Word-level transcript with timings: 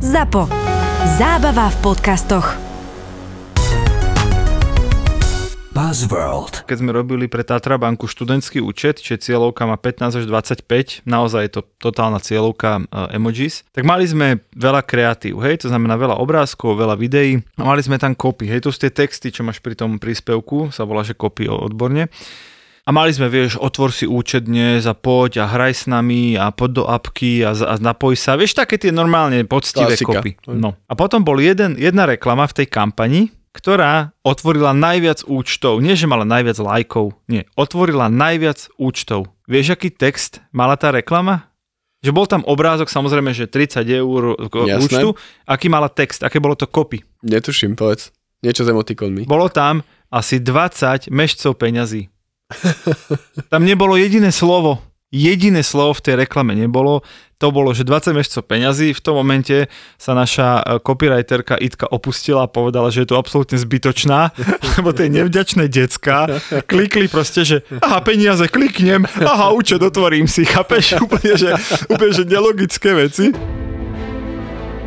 ZAPO. 0.00 0.48
Zábava 1.20 1.68
v 1.68 1.76
podcastoch. 1.84 2.56
Buzzworld. 5.76 6.64
Keď 6.64 6.76
sme 6.80 6.96
robili 6.96 7.28
pre 7.28 7.44
Tatra 7.44 7.76
banku 7.76 8.08
študentský 8.08 8.64
účet, 8.64 9.04
čiže 9.04 9.28
cieľovka 9.28 9.68
má 9.68 9.76
15 9.76 10.24
až 10.24 10.24
25, 10.24 11.04
naozaj 11.04 11.40
je 11.44 11.52
to 11.52 11.62
totálna 11.76 12.16
cieľovka 12.16 12.80
uh, 12.80 13.12
emojis, 13.12 13.60
tak 13.76 13.84
mali 13.84 14.08
sme 14.08 14.40
veľa 14.56 14.80
kreatív, 14.88 15.44
hej, 15.44 15.60
to 15.60 15.66
znamená 15.68 16.00
veľa 16.00 16.16
obrázkov, 16.16 16.80
veľa 16.80 16.96
videí 16.96 17.44
a 17.60 17.68
mali 17.68 17.84
sme 17.84 18.00
tam 18.00 18.16
kopy, 18.16 18.48
hej, 18.48 18.64
to 18.64 18.72
sú 18.72 18.80
tie 18.80 19.04
texty, 19.04 19.28
čo 19.28 19.44
máš 19.44 19.60
pri 19.60 19.76
tom 19.76 20.00
príspevku, 20.00 20.72
sa 20.72 20.88
volá, 20.88 21.04
že 21.04 21.12
kopy 21.12 21.44
odborne. 21.44 22.08
A 22.90 22.94
mali 23.06 23.14
sme, 23.14 23.30
vieš, 23.30 23.54
otvor 23.54 23.94
si 23.94 24.02
účet 24.02 24.50
dnes 24.50 24.82
a 24.82 24.98
poď 24.98 25.46
a 25.46 25.54
hraj 25.54 25.72
s 25.78 25.84
nami 25.86 26.34
a 26.34 26.50
poď 26.50 26.70
do 26.74 26.84
apky 26.90 27.38
a, 27.46 27.54
a 27.54 27.78
napoj 27.78 28.18
sa. 28.18 28.34
Vieš, 28.34 28.58
také 28.58 28.82
tie 28.82 28.90
normálne 28.90 29.46
poctivé 29.46 29.94
Klasika. 29.94 30.18
kopy. 30.18 30.34
No. 30.50 30.74
A 30.90 30.98
potom 30.98 31.22
bol 31.22 31.38
jeden, 31.38 31.78
jedna 31.78 32.02
reklama 32.02 32.50
v 32.50 32.58
tej 32.58 32.66
kampani, 32.66 33.30
ktorá 33.54 34.10
otvorila 34.26 34.74
najviac 34.74 35.22
účtov. 35.22 35.78
Nie, 35.78 35.94
že 35.94 36.10
mala 36.10 36.26
najviac 36.26 36.58
lajkov. 36.58 37.14
Nie, 37.30 37.46
otvorila 37.54 38.10
najviac 38.10 38.66
účtov. 38.74 39.30
Vieš, 39.46 39.78
aký 39.78 39.94
text 39.94 40.42
mala 40.50 40.74
tá 40.74 40.90
reklama? 40.90 41.46
Že 42.02 42.10
bol 42.10 42.26
tam 42.26 42.42
obrázok, 42.42 42.90
samozrejme, 42.90 43.30
že 43.30 43.46
30 43.46 43.86
eur 43.86 44.34
Jasné. 44.34 44.82
účtu. 44.82 45.08
Aký 45.46 45.70
mala 45.70 45.86
text? 45.86 46.26
Aké 46.26 46.42
bolo 46.42 46.58
to 46.58 46.66
kopy? 46.66 47.06
Netuším, 47.22 47.78
povedz. 47.78 48.10
Niečo 48.42 48.66
s 48.66 48.68
emotikonmi. 48.74 49.30
Bolo 49.30 49.46
tam 49.46 49.86
asi 50.10 50.42
20 50.42 51.06
mešcov 51.06 51.54
peňazí. 51.54 52.10
Tam 53.52 53.62
nebolo 53.64 53.96
jediné 53.96 54.34
slovo. 54.34 54.82
Jediné 55.10 55.66
slovo 55.66 55.98
v 55.98 56.04
tej 56.06 56.14
reklame 56.22 56.54
nebolo. 56.54 57.02
To 57.42 57.50
bolo, 57.50 57.72
že 57.72 57.88
20 57.88 58.14
mešcov 58.14 58.46
peňazí. 58.46 58.94
V 58.94 59.00
tom 59.02 59.18
momente 59.18 59.66
sa 59.98 60.12
naša 60.12 60.60
e, 60.60 60.62
copywriterka 60.78 61.56
Itka 61.56 61.88
opustila 61.90 62.46
a 62.46 62.52
povedala, 62.52 62.92
že 62.92 63.02
je 63.02 63.08
to 63.10 63.18
absolútne 63.18 63.58
zbytočná, 63.58 64.30
lebo 64.78 64.94
tie 64.94 65.08
nevďačné 65.10 65.66
decka 65.66 66.30
klikli 66.68 67.08
proste, 67.10 67.42
že 67.42 67.56
aha, 67.80 68.04
peniaze, 68.04 68.44
kliknem, 68.46 69.02
aha, 69.24 69.50
účet, 69.56 69.80
otvorím 69.82 70.28
si, 70.30 70.46
chápeš? 70.46 70.94
Úplne, 71.10 71.32
že, 71.34 71.50
úplne, 71.90 72.12
že 72.14 72.24
nelogické 72.28 72.94
veci. 72.94 73.34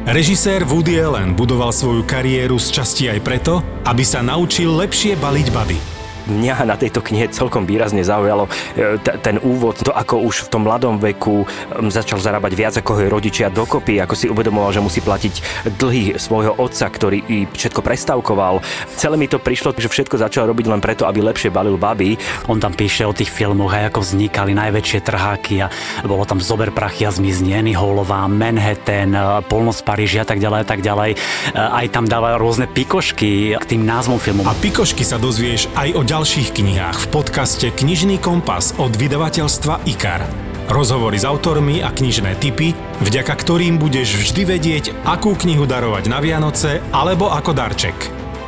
Režisér 0.03 0.67
Woody 0.67 0.99
Allen 0.99 1.31
budoval 1.31 1.71
svoju 1.71 2.03
kariéru 2.03 2.59
z 2.59 2.75
časti 2.75 3.07
aj 3.07 3.19
preto, 3.23 3.63
aby 3.87 4.03
sa 4.03 4.19
naučil 4.19 4.71
lepšie 4.71 5.15
baliť 5.15 5.47
baby. 5.51 5.92
Mňa 6.23 6.63
na 6.63 6.75
tejto 6.79 7.03
knihe 7.03 7.27
celkom 7.29 7.67
výrazne 7.67 7.99
zaujalo 8.01 8.47
e, 8.75 8.95
t- 8.99 9.15
ten 9.19 9.37
úvod, 9.43 9.75
to 9.79 9.91
ako 9.91 10.23
už 10.23 10.47
v 10.47 10.51
tom 10.51 10.63
mladom 10.63 10.95
veku 10.97 11.43
začal 11.91 12.19
zarábať 12.19 12.51
viac 12.55 12.73
ako 12.79 12.99
jeho 12.99 13.11
rodičia 13.11 13.47
dokopy, 13.51 13.99
ako 13.99 14.15
si 14.15 14.31
uvedomoval, 14.31 14.71
že 14.71 14.79
musí 14.79 15.03
platiť 15.03 15.33
dlhy 15.75 16.15
svojho 16.15 16.55
otca, 16.55 16.87
ktorý 16.87 17.19
i 17.27 17.37
všetko 17.47 17.83
prestavkoval. 17.83 18.63
Celé 18.95 19.15
mi 19.19 19.27
to 19.27 19.37
prišlo, 19.37 19.75
že 19.75 19.91
všetko 19.91 20.15
začal 20.17 20.47
robiť 20.47 20.65
len 20.71 20.79
preto, 20.79 21.03
aby 21.03 21.19
lepšie 21.19 21.51
balil 21.51 21.75
baby. 21.75 22.15
On 22.47 22.59
tam 22.59 22.71
píše 22.71 23.03
o 23.03 23.11
tých 23.11 23.27
filmoch, 23.29 23.73
aj 23.73 23.91
ako 23.91 23.99
vznikali 24.01 24.55
najväčšie 24.55 24.99
trháky 25.03 25.55
a 25.63 25.67
bolo 26.07 26.23
tam 26.23 26.39
Zober 26.39 26.71
prachy 26.71 27.03
a 27.07 27.11
zmizni 27.11 27.55
Annie 27.55 27.75
Hallová, 27.75 28.27
Manhattan, 28.27 29.11
eh, 29.11 29.21
Polnoc 29.47 29.79
Paríži 29.83 30.19
a 30.19 30.25
tak 30.27 30.39
ďalej 30.39 30.59
a 30.63 30.67
tak 30.67 30.79
ďalej. 30.79 31.11
Eh, 31.13 31.79
Aj 31.83 31.85
tam 31.91 32.07
dáva 32.07 32.37
rôzne 32.39 32.69
pikošky 32.69 33.57
k 33.59 33.65
tým 33.65 33.83
názvom 33.83 34.19
filmov. 34.21 34.47
A 34.47 34.55
pikošky 34.55 35.01
sa 35.03 35.17
dozvieš 35.17 35.67
aj 35.75 35.89
o 35.97 36.01
ďalších 36.13 36.61
knihách 36.61 36.97
v 37.01 37.07
podcaste 37.09 37.67
Knižný 37.73 38.21
kompas 38.21 38.77
od 38.77 38.93
vydavateľstva 38.93 39.81
IKAR. 39.97 40.21
Rozhovory 40.69 41.17
s 41.17 41.25
autormi 41.25 41.81
a 41.81 41.89
knižné 41.89 42.37
tipy, 42.37 42.77
vďaka 43.01 43.33
ktorým 43.33 43.81
budeš 43.81 44.21
vždy 44.21 44.45
vedieť, 44.45 44.85
akú 45.09 45.33
knihu 45.33 45.65
darovať 45.65 46.13
na 46.13 46.21
Vianoce 46.21 46.85
alebo 46.93 47.33
ako 47.33 47.57
darček. 47.57 47.97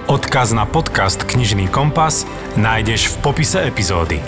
Odkaz 0.06 0.54
na 0.54 0.70
podcast 0.70 1.26
Knižný 1.26 1.66
kompas 1.74 2.30
nájdeš 2.54 3.10
v 3.10 3.34
popise 3.34 3.66
epizódy. 3.66 4.22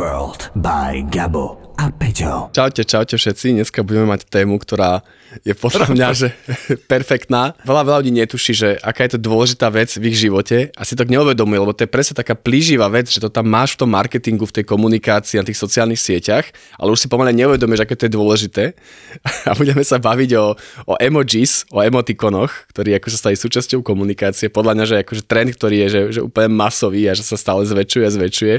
Buzzworld 0.00 0.48
by 0.56 1.04
Gabo 1.10 1.59
a 1.80 1.88
Peťo. 1.88 2.52
Čaute, 2.52 2.84
čaute 2.84 3.16
všetci. 3.16 3.56
Dneska 3.56 3.80
budeme 3.80 4.12
mať 4.12 4.28
tému, 4.28 4.60
ktorá 4.60 5.00
je 5.46 5.54
podľa 5.54 5.94
mňa 5.94 6.06
že 6.12 6.28
perfektná. 6.92 7.54
Veľa, 7.64 7.82
veľa 7.86 7.98
ľudí 8.04 8.12
netuší, 8.12 8.52
že 8.52 8.68
aká 8.82 9.06
je 9.06 9.16
to 9.16 9.20
dôležitá 9.22 9.70
vec 9.72 9.88
v 9.96 10.12
ich 10.12 10.18
živote 10.20 10.74
a 10.74 10.82
si 10.82 10.98
to 10.98 11.06
neuvedomuje, 11.06 11.56
lebo 11.56 11.72
to 11.72 11.86
je 11.86 11.90
presne 11.90 12.18
taká 12.18 12.36
plíživá 12.36 12.90
vec, 12.92 13.08
že 13.08 13.22
to 13.22 13.32
tam 13.32 13.48
máš 13.48 13.78
v 13.78 13.86
tom 13.86 13.90
marketingu, 13.94 14.44
v 14.44 14.60
tej 14.60 14.64
komunikácii, 14.68 15.40
na 15.40 15.46
tých 15.46 15.56
sociálnych 15.56 16.02
sieťach, 16.02 16.50
ale 16.76 16.92
už 16.92 17.06
si 17.06 17.08
pomaly 17.08 17.32
neuvedomíš, 17.32 17.86
aké 17.86 17.96
to 17.96 18.10
je 18.10 18.12
dôležité. 18.12 18.64
A 19.48 19.56
budeme 19.56 19.80
sa 19.86 19.96
baviť 19.96 20.30
o, 20.36 20.58
o 20.84 20.94
emojis, 21.00 21.64
o 21.72 21.80
emotikonoch, 21.80 22.50
ktorí 22.74 22.92
ako 22.98 23.08
sa 23.14 23.18
stali 23.28 23.36
súčasťou 23.38 23.80
komunikácie. 23.80 24.52
Podľa 24.52 24.72
mňa, 24.76 24.84
že 24.84 24.96
akože 25.06 25.22
trend, 25.24 25.50
ktorý 25.56 25.86
je 25.86 25.88
že, 25.88 26.00
že 26.18 26.20
úplne 26.20 26.52
masový 26.52 27.08
a 27.08 27.16
že 27.16 27.24
sa 27.24 27.40
stále 27.40 27.64
zväčšuje 27.64 28.04
a 28.04 28.10
zväčšuje. 28.12 28.54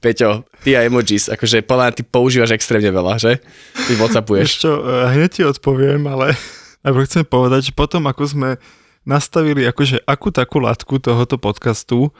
Peťo, 0.00 0.48
ty 0.64 0.74
a 0.74 0.82
emojis, 0.82 1.28
akože 1.28 1.62
podľa 1.62 1.92
mňa 1.92 1.94
ty 1.94 2.02
používaš 2.02 2.55
extrémne 2.56 2.88
veľa, 2.88 3.20
že? 3.20 3.38
Ty 3.76 3.92
whatsappuješ. 4.00 4.64
Eh, 4.64 4.72
hneď 5.12 5.30
ti 5.30 5.42
odpoviem, 5.44 6.02
ale 6.08 6.32
najprv 6.84 7.04
chcem 7.04 7.24
povedať, 7.28 7.70
že 7.70 7.72
potom 7.76 8.08
ako 8.08 8.24
sme 8.24 8.50
nastavili 9.06 9.62
akože 9.68 10.02
akú 10.02 10.34
takú 10.34 10.58
latku 10.58 10.98
tohoto 10.98 11.38
podcastu, 11.38 12.10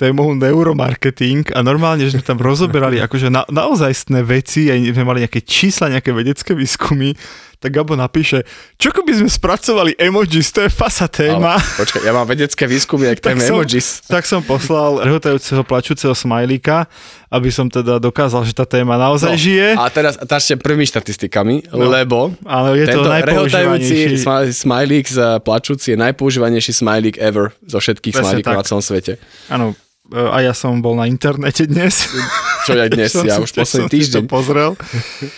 témou 0.00 0.32
neuromarketing 0.32 1.52
a 1.52 1.60
normálne, 1.60 2.08
že 2.08 2.16
sme 2.16 2.24
tam 2.24 2.40
rozoberali 2.48 2.96
akože 3.04 3.28
na, 3.28 3.44
naozajstné 3.52 4.24
veci, 4.24 4.72
aj 4.72 4.96
sme 4.96 5.04
mali 5.04 5.28
nejaké 5.28 5.44
čísla, 5.44 5.92
nejaké 5.92 6.16
vedecké 6.16 6.56
výskumy, 6.56 7.12
tak 7.60 7.70
Gabo 7.70 7.92
napíše, 7.92 8.42
čo 8.74 8.88
keby 8.88 9.12
sme 9.14 9.28
spracovali 9.28 9.92
emojis, 9.94 10.48
to 10.48 10.64
je 10.64 10.68
fasa 10.68 11.04
téma. 11.06 11.54
Ale, 11.54 11.76
počkaj, 11.76 12.00
ja 12.00 12.10
mám 12.10 12.24
vedecké 12.24 12.64
výskumy, 12.64 13.04
jak 13.06 13.20
som, 13.38 13.60
emojis. 13.60 14.00
tak 14.02 14.24
som 14.24 14.40
poslal 14.40 15.04
rehotajúceho, 15.04 15.60
plačúceho 15.60 16.10
smajlíka, 16.10 16.88
aby 17.28 17.46
som 17.46 17.68
teda 17.68 18.00
dokázal, 18.00 18.42
že 18.42 18.50
tá 18.50 18.64
téma 18.64 18.96
naozaj 18.96 19.36
žije. 19.36 19.68
A 19.76 19.86
teraz 19.86 20.16
začnem 20.16 20.56
prvými 20.56 20.82
štatistikami, 20.82 21.68
No. 21.70 21.86
lebo 21.86 22.32
Ale 22.42 22.74
je 22.74 22.88
to 22.88 22.92
tento 22.96 23.10
najpoužívanejší. 23.12 23.98
rehotajúci 24.16 24.56
smajlík 24.56 25.04
z 25.06 25.18
plačúci 25.38 25.86
je 25.92 25.98
najpoužívanejší 26.00 26.72
smajlík 26.74 27.16
ever 27.18 27.52
zo 27.62 27.76
všetkých 27.76 28.16
smajlíkov 28.16 28.50
na 28.50 28.64
celom 28.64 28.80
svete. 28.80 29.20
Áno, 29.46 29.76
e, 30.08 30.16
a 30.16 30.40
ja 30.40 30.50
som 30.50 30.80
bol 30.80 30.96
na 30.96 31.04
internete 31.04 31.68
dnes. 31.68 32.08
Čo 32.70 32.80
aj 32.80 32.90
dnes, 32.90 33.10
ja 33.26 33.36
už 33.36 33.50
posledný 33.50 33.88
týždeň. 33.90 34.22
To 34.24 34.30
pozrel. 34.30 34.70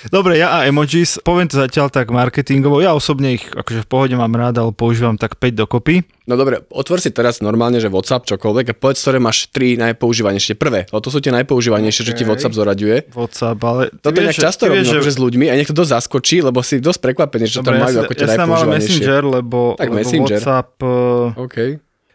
Dobre, 0.08 0.36
ja 0.36 0.52
a 0.52 0.58
emojis, 0.64 1.16
poviem 1.18 1.48
to 1.48 1.56
zatiaľ 1.56 1.88
tak 1.88 2.12
marketingovo, 2.12 2.78
ja 2.78 2.92
osobne 2.92 3.34
ich 3.34 3.48
akože 3.48 3.82
v 3.82 3.88
pohode 3.88 4.14
mám 4.14 4.32
rád, 4.32 4.60
ale 4.60 4.70
používam 4.70 5.16
tak 5.16 5.40
5 5.40 5.56
dokopy. 5.56 6.04
No 6.22 6.38
dobre, 6.38 6.62
otvor 6.70 7.02
si 7.02 7.10
teraz 7.10 7.42
normálne, 7.42 7.82
že 7.82 7.90
WhatsApp, 7.90 8.22
čokoľvek 8.30 8.70
a 8.70 8.74
povedz, 8.78 9.02
ktoré 9.02 9.18
máš 9.18 9.50
tri 9.50 9.74
najpoužívanejšie. 9.74 10.54
Prvé, 10.54 10.86
lebo 10.86 11.02
to 11.02 11.10
sú 11.10 11.18
tie 11.18 11.34
najpoužívanejšie, 11.34 12.02
čo 12.06 12.12
ti. 12.14 12.22
WhatsApp 12.22 12.54
zoraďuje. 12.54 13.10
WhatsApp, 13.10 13.58
ale... 13.58 13.90
Toto 13.98 14.14
vieš, 14.14 14.30
inak 14.30 14.36
často 14.38 14.70
robím 14.70 14.86
že- 14.86 14.94
akože 15.02 15.12
s 15.12 15.18
ľuďmi 15.18 15.44
a 15.50 15.54
nech 15.58 15.66
to 15.66 15.74
dosť 15.74 15.90
zaskočí, 15.98 16.36
lebo 16.38 16.62
si 16.62 16.78
dosť 16.78 17.00
prekvapený, 17.02 17.44
že 17.50 17.58
Dobre, 17.58 17.74
tam 17.74 17.82
majú 17.82 17.96
ja, 17.98 18.02
ako 18.06 18.12
tie 18.14 18.22
ja 18.22 18.30
najpoužívanejšie. 18.38 18.92
Messenger, 19.02 19.22
lebo, 19.26 19.58
Tak 19.74 19.88
lebo 19.90 19.96
Messenger. 19.98 20.38
WhatsApp, 20.38 20.70
e, 20.78 21.42
OK. 21.42 21.56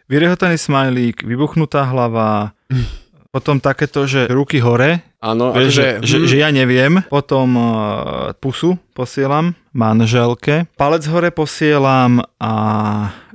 vyrehotaný 0.08 0.56
smajlík, 0.56 1.16
vybuchnutá 1.28 1.84
hlava, 1.84 2.56
potom 3.28 3.60
takéto, 3.60 4.08
že 4.08 4.24
ruky 4.32 4.56
hore, 4.58 5.04
Áno, 5.18 5.50
vieš, 5.50 5.82
akože... 5.82 5.86
že, 6.00 6.06
že, 6.06 6.16
že 6.30 6.36
ja 6.40 6.48
neviem, 6.54 7.02
potom 7.10 7.58
uh, 7.58 8.32
pusu 8.38 8.78
posielam 8.94 9.52
manželke, 9.74 10.70
palec 10.78 11.04
hore 11.10 11.28
posielam 11.34 12.24
a 12.40 12.52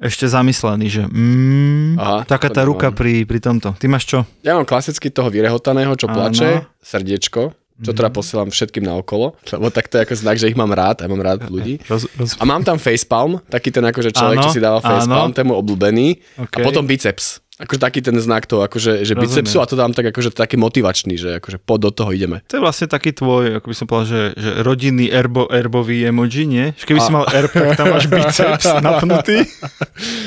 ešte 0.01 0.25
zamyslený, 0.27 0.87
že 0.89 1.03
mm, 1.05 1.99
Aha, 1.99 2.19
taká 2.25 2.49
tá 2.49 2.65
ruka 2.65 2.89
pri, 2.89 3.27
pri 3.27 3.39
tomto. 3.43 3.75
Ty 3.77 3.85
máš 3.91 4.09
čo? 4.09 4.19
Ja 4.41 4.57
mám 4.57 4.65
klasicky 4.65 5.11
toho 5.11 5.29
vyrehotaného, 5.29 5.93
čo 5.93 6.09
Áno. 6.09 6.15
plače, 6.15 6.65
srdiečko, 6.81 7.53
čo 7.83 7.91
teda 7.91 8.09
posielam 8.15 8.47
všetkým 8.47 8.87
na 8.87 8.95
okolo, 8.95 9.35
lebo 9.43 9.67
tak 9.67 9.91
to 9.91 9.99
je 9.99 10.07
ako 10.07 10.13
znak, 10.15 10.39
že 10.39 10.47
ich 10.47 10.57
mám 10.57 10.71
rád, 10.71 11.03
ja 11.03 11.11
mám 11.11 11.19
rád 11.19 11.51
ľudí. 11.51 11.83
Roz, 11.91 12.07
roz... 12.15 12.39
A 12.39 12.47
mám 12.47 12.63
tam 12.63 12.79
facepalm, 12.79 13.43
taký 13.51 13.75
ten 13.75 13.83
akože 13.83 14.15
človek, 14.15 14.37
Áno, 14.39 14.45
čo 14.47 14.55
si 14.55 14.63
dáva 14.63 14.79
facepalm, 14.79 15.35
ten 15.35 15.43
je 15.43 15.49
môj 15.51 15.57
obľúbený. 15.59 16.07
Okay. 16.47 16.63
A 16.63 16.65
potom 16.65 16.87
biceps. 16.87 17.42
Akože 17.55 17.77
taký 17.77 18.01
ten 18.01 18.17
znak 18.17 18.43
toho, 18.43 18.61
akože, 18.61 19.01
že 19.01 19.13
Rozumiem. 19.13 19.21
bicepsu 19.21 19.61
a 19.61 19.69
to 19.69 19.73
dám 19.73 19.93
tak 19.93 20.09
akože 20.09 20.33
taký 20.33 20.57
motivačný, 20.57 21.13
že 21.13 21.37
akože 21.37 21.57
po 21.59 21.77
do 21.77 21.89
toho 21.89 22.09
ideme. 22.09 22.41
To 22.47 22.57
je 22.57 22.63
vlastne 22.63 22.87
taký 22.87 23.13
tvoj, 23.13 23.61
ako 23.61 23.67
by 23.67 23.75
som 23.75 23.85
povedal, 23.85 24.07
že, 24.09 24.21
že 24.33 24.49
rodinný 24.59 25.05
erbo, 25.07 25.45
erbový 25.47 26.01
emoji, 26.03 26.43
nie? 26.43 26.65
Že 26.73 26.85
keby 26.87 26.99
si 26.99 27.11
mal 27.11 27.29
erb, 27.29 27.47
tak 27.47 27.77
tam 27.77 27.93
máš 27.93 28.05
biceps 28.07 28.65
napnutý, 28.81 29.45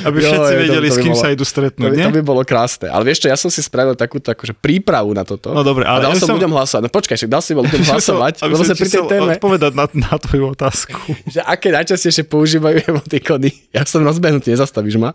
aby 0.02 0.16
Jo, 0.16 0.28
všetci 0.28 0.38
je, 0.46 0.54
to- 0.54 0.62
vedeli, 0.62 0.86
to 0.86 0.92
s 0.92 0.96
by 0.96 1.02
kým 1.02 1.12
bolo- 1.12 1.22
sa 1.22 1.28
idú 1.28 1.42
To 1.42 1.50
stretnúť, 1.50 1.90
by, 1.90 1.96
nie? 1.96 2.04
to 2.04 2.12
by 2.12 2.22
bolo 2.22 2.40
krásne. 2.42 2.86
Ale 2.86 3.02
vieš 3.02 3.18
čo, 3.18 3.26
ja 3.26 3.34
som 3.34 3.50
si 3.50 3.58
spravil 3.58 3.94
takúto 3.94 4.30
akože 4.30 4.54
prípravu 4.54 5.10
na 5.10 5.26
toto. 5.26 5.50
No 5.50 5.60
dobre, 5.60 5.82
ale 5.82 5.98
dal 6.00 6.14
ja 6.14 6.22
som, 6.22 6.30
som- 6.30 6.38
ľuďom 6.38 6.52
hlasovať. 6.52 6.82
No 6.84 6.90
počkaj, 6.90 7.16
však 7.16 7.28
dal 7.28 7.42
si 7.42 7.52
ľuďom 7.52 7.82
hlasovať, 7.90 8.34
Aby 8.38 8.52
lebo 8.54 8.62
pri 8.70 8.86
tej 8.86 9.02
téme, 9.04 9.30
odpovedať 9.34 9.72
na, 9.74 9.84
na 9.90 10.14
tvoju 10.14 10.44
otázku. 10.48 10.94
že 11.34 11.42
aké 11.42 11.74
najčastejšie 11.74 12.22
používajú 12.22 12.86
emotikony. 12.86 13.50
Ja 13.74 13.82
som 13.82 14.06
rozbehnutý, 14.06 14.54
nezastavíš 14.54 14.94
ma. 14.94 15.10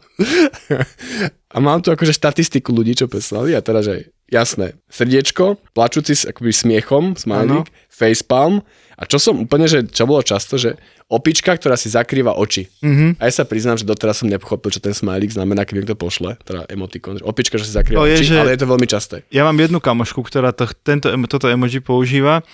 A 1.52 1.60
mám 1.60 1.84
tu 1.84 1.92
akože 1.92 2.16
štatistiku 2.16 2.72
ľudí, 2.72 2.96
čo 2.96 3.12
poslali 3.12 3.52
a 3.52 3.60
teda, 3.60 3.84
že 3.84 3.94
jasné, 4.32 4.80
srdiečko, 4.88 5.60
plačúci 5.76 6.16
s 6.16 6.24
akoby 6.24 6.56
smiechom, 6.56 7.20
smajlík, 7.20 7.68
facepalm 7.92 8.64
a 8.96 9.04
čo 9.04 9.20
som 9.20 9.36
úplne, 9.44 9.68
že 9.68 9.84
čo 9.92 10.08
bolo 10.08 10.24
často, 10.24 10.56
že 10.56 10.80
opička, 11.12 11.52
ktorá 11.52 11.76
si 11.76 11.92
zakrýva 11.92 12.40
oči. 12.40 12.72
Mm-hmm. 12.80 13.20
A 13.20 13.28
ja 13.28 13.34
sa 13.36 13.44
priznám, 13.44 13.76
že 13.76 13.84
doteraz 13.84 14.24
som 14.24 14.32
nepochopil, 14.32 14.72
čo 14.72 14.80
ten 14.80 14.96
smajlík 14.96 15.36
znamená, 15.36 15.68
keď 15.68 15.84
niekto 15.84 16.00
pošle, 16.00 16.40
teda 16.48 16.64
emotikon, 16.72 17.20
že 17.20 17.28
opička, 17.28 17.60
že 17.60 17.68
si 17.68 17.76
zakrýva 17.76 18.08
je, 18.08 18.16
oči, 18.16 18.26
že- 18.32 18.40
ale 18.40 18.56
je 18.56 18.62
to 18.64 18.72
veľmi 18.72 18.88
časté. 18.88 19.16
Ja 19.28 19.44
mám 19.44 19.60
jednu 19.60 19.84
kamošku, 19.84 20.24
ktorá 20.24 20.56
to, 20.56 20.72
tento, 20.88 21.12
toto 21.28 21.52
emoji 21.52 21.84
používa 21.84 22.48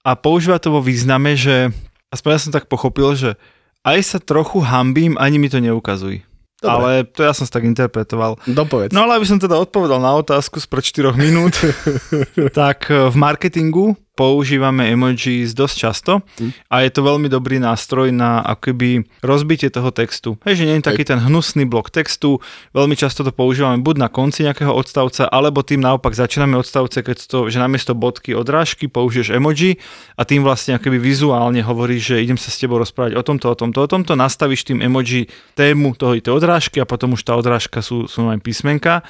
a 0.00 0.16
používa 0.16 0.56
to 0.56 0.72
vo 0.72 0.80
význame, 0.80 1.36
že 1.36 1.68
aspoň 2.08 2.30
ja 2.32 2.40
som 2.40 2.52
tak 2.56 2.64
pochopil, 2.72 3.12
že 3.12 3.30
aj 3.84 4.00
sa 4.00 4.18
trochu 4.18 4.64
hambím, 4.64 5.20
ani 5.20 5.36
mi 5.36 5.52
to 5.52 5.60
neukazuj. 5.60 6.24
Dobre. 6.58 6.74
Ale 6.74 6.90
to 7.06 7.22
ja 7.22 7.30
som 7.30 7.46
si 7.46 7.52
tak 7.54 7.62
interpretoval. 7.62 8.34
Dopovedz. 8.42 8.90
No 8.90 9.06
ale 9.06 9.22
aby 9.22 9.26
som 9.30 9.38
teda 9.38 9.54
odpovedal 9.54 10.02
na 10.02 10.10
otázku 10.18 10.58
spred 10.58 10.82
4 10.82 11.14
minút, 11.14 11.54
tak 12.58 12.90
e, 12.90 13.14
v 13.14 13.16
marketingu 13.16 13.94
používame 14.18 14.90
emojis 14.90 15.54
dosť 15.54 15.76
často 15.78 16.12
a 16.66 16.82
je 16.82 16.90
to 16.90 17.06
veľmi 17.06 17.30
dobrý 17.30 17.62
nástroj 17.62 18.10
na 18.10 18.42
akoby 18.42 19.06
rozbitie 19.22 19.70
toho 19.70 19.94
textu. 19.94 20.34
Hej, 20.42 20.58
že 20.58 20.66
nie 20.66 20.82
je 20.82 20.90
taký 20.90 21.06
ten 21.06 21.22
hnusný 21.22 21.70
blok 21.70 21.94
textu, 21.94 22.42
veľmi 22.74 22.98
často 22.98 23.22
to 23.22 23.30
používame 23.30 23.78
buď 23.78 23.96
na 24.02 24.08
konci 24.10 24.42
nejakého 24.42 24.74
odstavca, 24.74 25.30
alebo 25.30 25.62
tým 25.62 25.78
naopak 25.78 26.18
začíname 26.18 26.58
odstavce, 26.58 27.06
keď 27.06 27.16
to, 27.30 27.38
že 27.46 27.62
namiesto 27.62 27.94
bodky 27.94 28.34
odrážky 28.34 28.90
použiješ 28.90 29.38
emoji 29.38 29.78
a 30.18 30.26
tým 30.26 30.42
vlastne 30.42 30.74
akoby 30.74 30.98
vizuálne 30.98 31.62
hovoríš, 31.62 32.18
že 32.18 32.24
idem 32.26 32.34
sa 32.34 32.50
s 32.50 32.58
tebou 32.58 32.82
rozprávať 32.82 33.14
o 33.14 33.22
tomto, 33.22 33.46
o 33.46 33.54
tomto, 33.54 33.78
o 33.78 33.88
tomto, 33.88 34.18
nastavíš 34.18 34.66
tým 34.66 34.82
emoji 34.82 35.30
tému 35.54 35.94
toho 35.94 36.18
tej 36.18 36.34
odrážky 36.34 36.82
a 36.82 36.90
potom 36.90 37.14
už 37.14 37.22
tá 37.22 37.38
odrážka 37.38 37.78
sú, 37.78 38.10
sú 38.10 38.26
len 38.26 38.42
písmenka. 38.42 39.06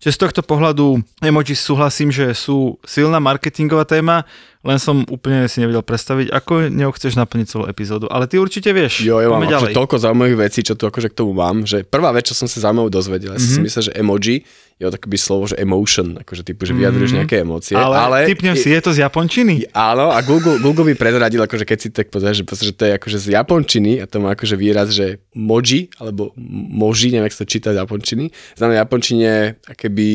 Čiže 0.00 0.16
z 0.16 0.20
tohto 0.26 0.42
pohľadu 0.42 0.96
emoji 1.20 1.52
súhlasím, 1.52 2.08
že 2.08 2.32
sú 2.32 2.80
silná 2.88 3.20
marketingová 3.20 3.84
téma, 3.84 4.24
len 4.60 4.76
som 4.76 5.08
úplne 5.08 5.48
si 5.48 5.64
nevedel 5.64 5.80
predstaviť, 5.80 6.28
ako 6.28 6.68
ňou 6.68 6.92
chceš 6.92 7.16
naplniť 7.16 7.46
celú 7.48 7.64
epizódu. 7.64 8.12
Ale 8.12 8.28
ty 8.28 8.36
určite 8.36 8.76
vieš. 8.76 9.00
Jo, 9.00 9.24
ja 9.24 9.32
mám 9.32 9.40
akože 9.40 9.72
toľko 9.72 9.96
zaujímavých 9.96 10.38
vecí, 10.38 10.60
čo 10.60 10.76
tu 10.76 10.84
akože 10.84 11.08
k 11.08 11.16
tomu 11.16 11.32
mám, 11.32 11.64
že 11.64 11.80
prvá 11.80 12.12
vec, 12.12 12.28
čo 12.28 12.36
som 12.36 12.44
sa 12.44 12.68
zaujímavé 12.68 12.92
dozvedel, 12.92 13.32
ja 13.32 13.40
Mhm. 13.40 13.44
mm-hmm. 13.44 13.56
si 13.56 13.64
myslel, 13.64 13.82
že 13.88 13.92
emoji 13.96 14.36
je 14.80 14.88
to 14.88 14.96
takoby 14.96 15.18
slovo, 15.20 15.44
že 15.44 15.60
emotion, 15.60 16.16
akože 16.24 16.40
typu, 16.40 16.64
že 16.64 16.72
vyjadruješ 16.72 17.12
nejaké 17.12 17.44
emócie. 17.44 17.76
Ale, 17.76 18.00
ale 18.00 18.16
typnem 18.24 18.56
si, 18.56 18.72
je 18.72 18.80
to 18.80 18.96
z 18.96 19.04
japončiny? 19.04 19.68
Áno, 19.76 20.08
a 20.08 20.24
Google, 20.24 20.56
Google 20.56 20.88
by 20.88 20.94
prezradil, 20.96 21.44
akože 21.44 21.68
keď 21.68 21.78
si 21.84 21.88
tak 21.92 22.08
pozrieš, 22.08 22.40
že, 22.40 22.72
že 22.72 22.72
to 22.72 22.88
je 22.88 22.92
akože 22.96 23.18
z 23.20 23.26
japončiny 23.36 24.00
a 24.00 24.08
to 24.08 24.24
má 24.24 24.32
akože 24.32 24.56
výraz, 24.56 24.88
že 24.96 25.20
moji, 25.36 25.92
alebo 26.00 26.32
moji, 26.72 27.12
neviem, 27.12 27.28
jak 27.28 27.36
sa 27.36 27.44
to 27.44 27.52
číta 27.52 27.76
z 27.76 27.80
japončiny, 27.84 28.32
znamená 28.56 28.80
japončine 28.80 29.60
akéby 29.68 30.08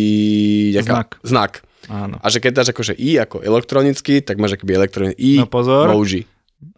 nejaká, 0.82 0.94
Znak. 0.98 1.10
znak. 1.22 1.52
Áno. 1.88 2.18
A 2.20 2.28
že 2.30 2.40
keď 2.40 2.52
dáš 2.62 2.70
akože 2.74 2.94
i 2.94 3.18
ako 3.18 3.42
elektronicky, 3.42 4.22
tak 4.22 4.38
máš 4.38 4.58
akoby 4.58 4.72
elektronicky 4.74 5.18
i, 5.18 5.34
No 5.42 5.50
pozor. 5.50 5.90
moji. 5.92 6.26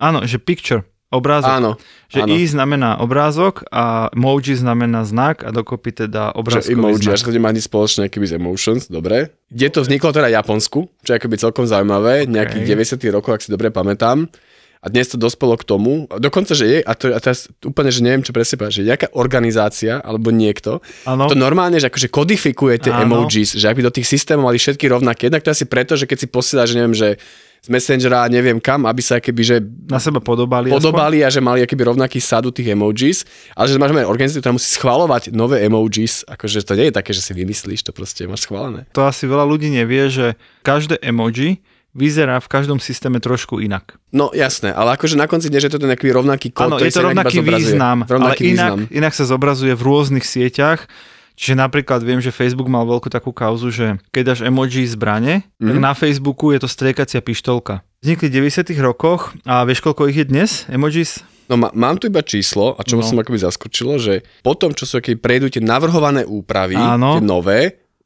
Áno, 0.01 0.25
že 0.25 0.37
picture, 0.37 0.83
obrázok. 1.07 1.47
Áno, 1.49 1.71
Že 2.11 2.19
áno. 2.27 2.33
i 2.35 2.39
znamená 2.43 2.99
obrázok 2.99 3.63
a 3.71 4.11
emoji 4.11 4.55
znamená 4.55 5.07
znak 5.07 5.43
a 5.47 5.51
dokopy 5.51 5.91
teda 6.07 6.31
že 6.31 6.37
obrázkový 6.39 6.75
emoji, 6.75 6.93
znak. 7.03 7.15
až 7.15 7.23
to 7.23 7.31
nemá 7.31 7.49
nič 7.51 7.65
spoločné 7.67 8.03
keby 8.11 8.25
s 8.27 8.33
emotions, 8.35 8.81
dobre. 8.91 9.31
Kde 9.47 9.67
to 9.71 9.79
vzniklo 9.83 10.11
teda 10.11 10.27
Japonsku, 10.33 10.91
čo 11.03 11.09
je 11.11 11.17
akoby 11.19 11.35
celkom 11.39 11.63
zaujímavé, 11.63 12.27
okay. 12.27 12.31
nejakých 12.31 12.63
90 12.99 13.15
rokov, 13.15 13.31
ak 13.39 13.41
si 13.43 13.49
dobre 13.51 13.71
pamätám. 13.71 14.27
A 14.77 14.87
dnes 14.87 15.09
to 15.09 15.17
dospelo 15.17 15.57
k 15.57 15.65
tomu, 15.65 16.05
dokonca, 16.17 16.53
že 16.53 16.65
je, 16.65 16.77
a, 16.85 16.93
to, 16.93 17.09
a 17.09 17.19
teraz 17.19 17.49
úplne, 17.65 17.89
že 17.89 18.05
neviem, 18.05 18.21
čo 18.21 18.31
presne 18.31 18.61
povedať, 18.61 18.75
že 18.79 18.87
nejaká 18.87 19.07
organizácia 19.17 19.97
alebo 19.99 20.29
niekto, 20.29 20.79
Áno. 21.03 21.25
to 21.25 21.33
normálne, 21.33 21.81
že 21.81 21.89
akože 21.89 22.07
kodifikuje 22.07 22.77
tie 22.77 22.93
Áno. 22.93 23.25
emojis, 23.25 23.57
že 23.57 23.65
aby 23.65 23.81
do 23.81 23.89
tých 23.89 24.05
systémov 24.05 24.53
mali 24.53 24.61
všetky 24.61 24.85
rovnaké. 24.85 25.27
Jednak 25.27 25.41
to 25.41 25.51
asi 25.51 25.65
preto, 25.65 25.97
že 25.97 26.05
keď 26.05 26.17
si 26.21 26.27
posielaš, 26.29 26.67
že 26.71 26.77
neviem, 26.77 26.95
že 26.95 27.09
z 27.57 27.73
Messengera 27.73 28.29
neviem 28.29 28.61
kam, 28.61 28.85
aby 28.85 29.01
sa 29.01 29.17
keby, 29.17 29.41
že 29.41 29.57
Na 29.89 29.97
seba 29.97 30.21
podobali. 30.21 30.69
aspoň. 30.69 30.77
podobali 30.77 31.17
a 31.25 31.29
že 31.33 31.41
mali 31.41 31.65
akýby 31.65 31.89
rovnaký 31.89 32.21
sadu 32.21 32.53
tých 32.53 32.77
emojis, 32.77 33.25
ale 33.57 33.65
že 33.67 33.81
máš 33.81 33.91
organizáciu, 34.05 34.39
ktorá 34.45 34.55
musí 34.55 34.69
schvalovať 34.77 35.33
nové 35.33 35.65
emojis, 35.65 36.21
akože 36.29 36.63
to 36.63 36.77
nie 36.77 36.93
je 36.93 36.95
také, 36.95 37.11
že 37.17 37.25
si 37.25 37.33
vymyslíš, 37.33 37.81
to 37.81 37.91
proste 37.91 38.29
máš 38.29 38.45
schválené. 38.45 38.85
To 38.93 39.09
asi 39.09 39.25
veľa 39.25 39.43
ľudí 39.43 39.73
nevie, 39.73 40.07
že 40.07 40.37
každé 40.61 41.01
emoji 41.01 41.59
vyzerá 41.97 42.37
v 42.37 42.47
každom 42.47 42.77
systéme 42.77 43.17
trošku 43.17 43.57
inak. 43.57 43.97
No 44.09 44.29
jasné, 44.31 44.69
ale 44.69 44.93
akože 44.93 45.17
na 45.17 45.25
konci 45.25 45.49
dňa, 45.49 45.59
že 45.59 45.69
to 45.69 45.77
je 45.77 45.89
nejaký 45.89 46.07
rovnaký 46.07 46.53
kód, 46.53 46.69
Áno, 46.69 46.77
je 46.77 46.87
to 46.87 47.01
rovnaký 47.03 47.41
význam, 47.41 48.05
ale 48.05 48.11
Rovnaký 48.13 48.43
inak, 48.47 48.71
význam. 48.77 48.79
inak 48.93 49.13
sa 49.13 49.25
zobrazuje 49.25 49.73
v 49.73 49.81
rôznych 49.81 50.23
sieťach. 50.23 50.85
Čiže 51.33 51.53
napríklad 51.55 52.01
viem, 52.01 52.17
že 52.17 52.29
Facebook 52.29 52.65
mal 52.65 52.81
veľkú 52.83 53.09
takú 53.09 53.29
kauzu, 53.29 53.69
že 53.69 53.85
keď 54.09 54.23
dáš 54.27 54.41
emoji 54.41 54.85
zbrane, 54.85 55.45
mm. 55.57 55.63
tak 55.63 55.75
Mhm. 55.75 55.83
na 55.83 55.93
Facebooku 55.93 56.49
je 56.49 56.59
to 56.59 56.65
striekacia 56.65 57.19
pištolka. 57.19 57.85
Vznikli 57.99 58.25
v 58.27 58.33
90 58.41 58.77
rokoch 58.79 59.33
a 59.43 59.61
vieš, 59.61 59.81
koľko 59.81 60.05
ich 60.07 60.17
je 60.17 60.25
dnes, 60.25 60.65
emojis? 60.65 61.21
No 61.45 61.55
má, 61.55 61.69
mám 61.71 61.95
tu 61.95 62.09
iba 62.09 62.19
číslo 62.19 62.73
a 62.73 62.81
čo 62.81 62.97
No. 62.97 63.05
som 63.05 63.15
akoby 63.15 63.37
zaskočilo, 63.39 63.95
že 63.97 64.25
potom, 64.41 64.73
čo 64.73 64.83
sú 64.83 64.97
akoby 64.97 65.15
prejdú 65.15 65.47
tie 65.47 65.61
navrhované 65.61 66.21
úpravy, 66.21 66.73
Áno. 66.73 67.17
tie 67.17 67.23
nové, 67.23 67.59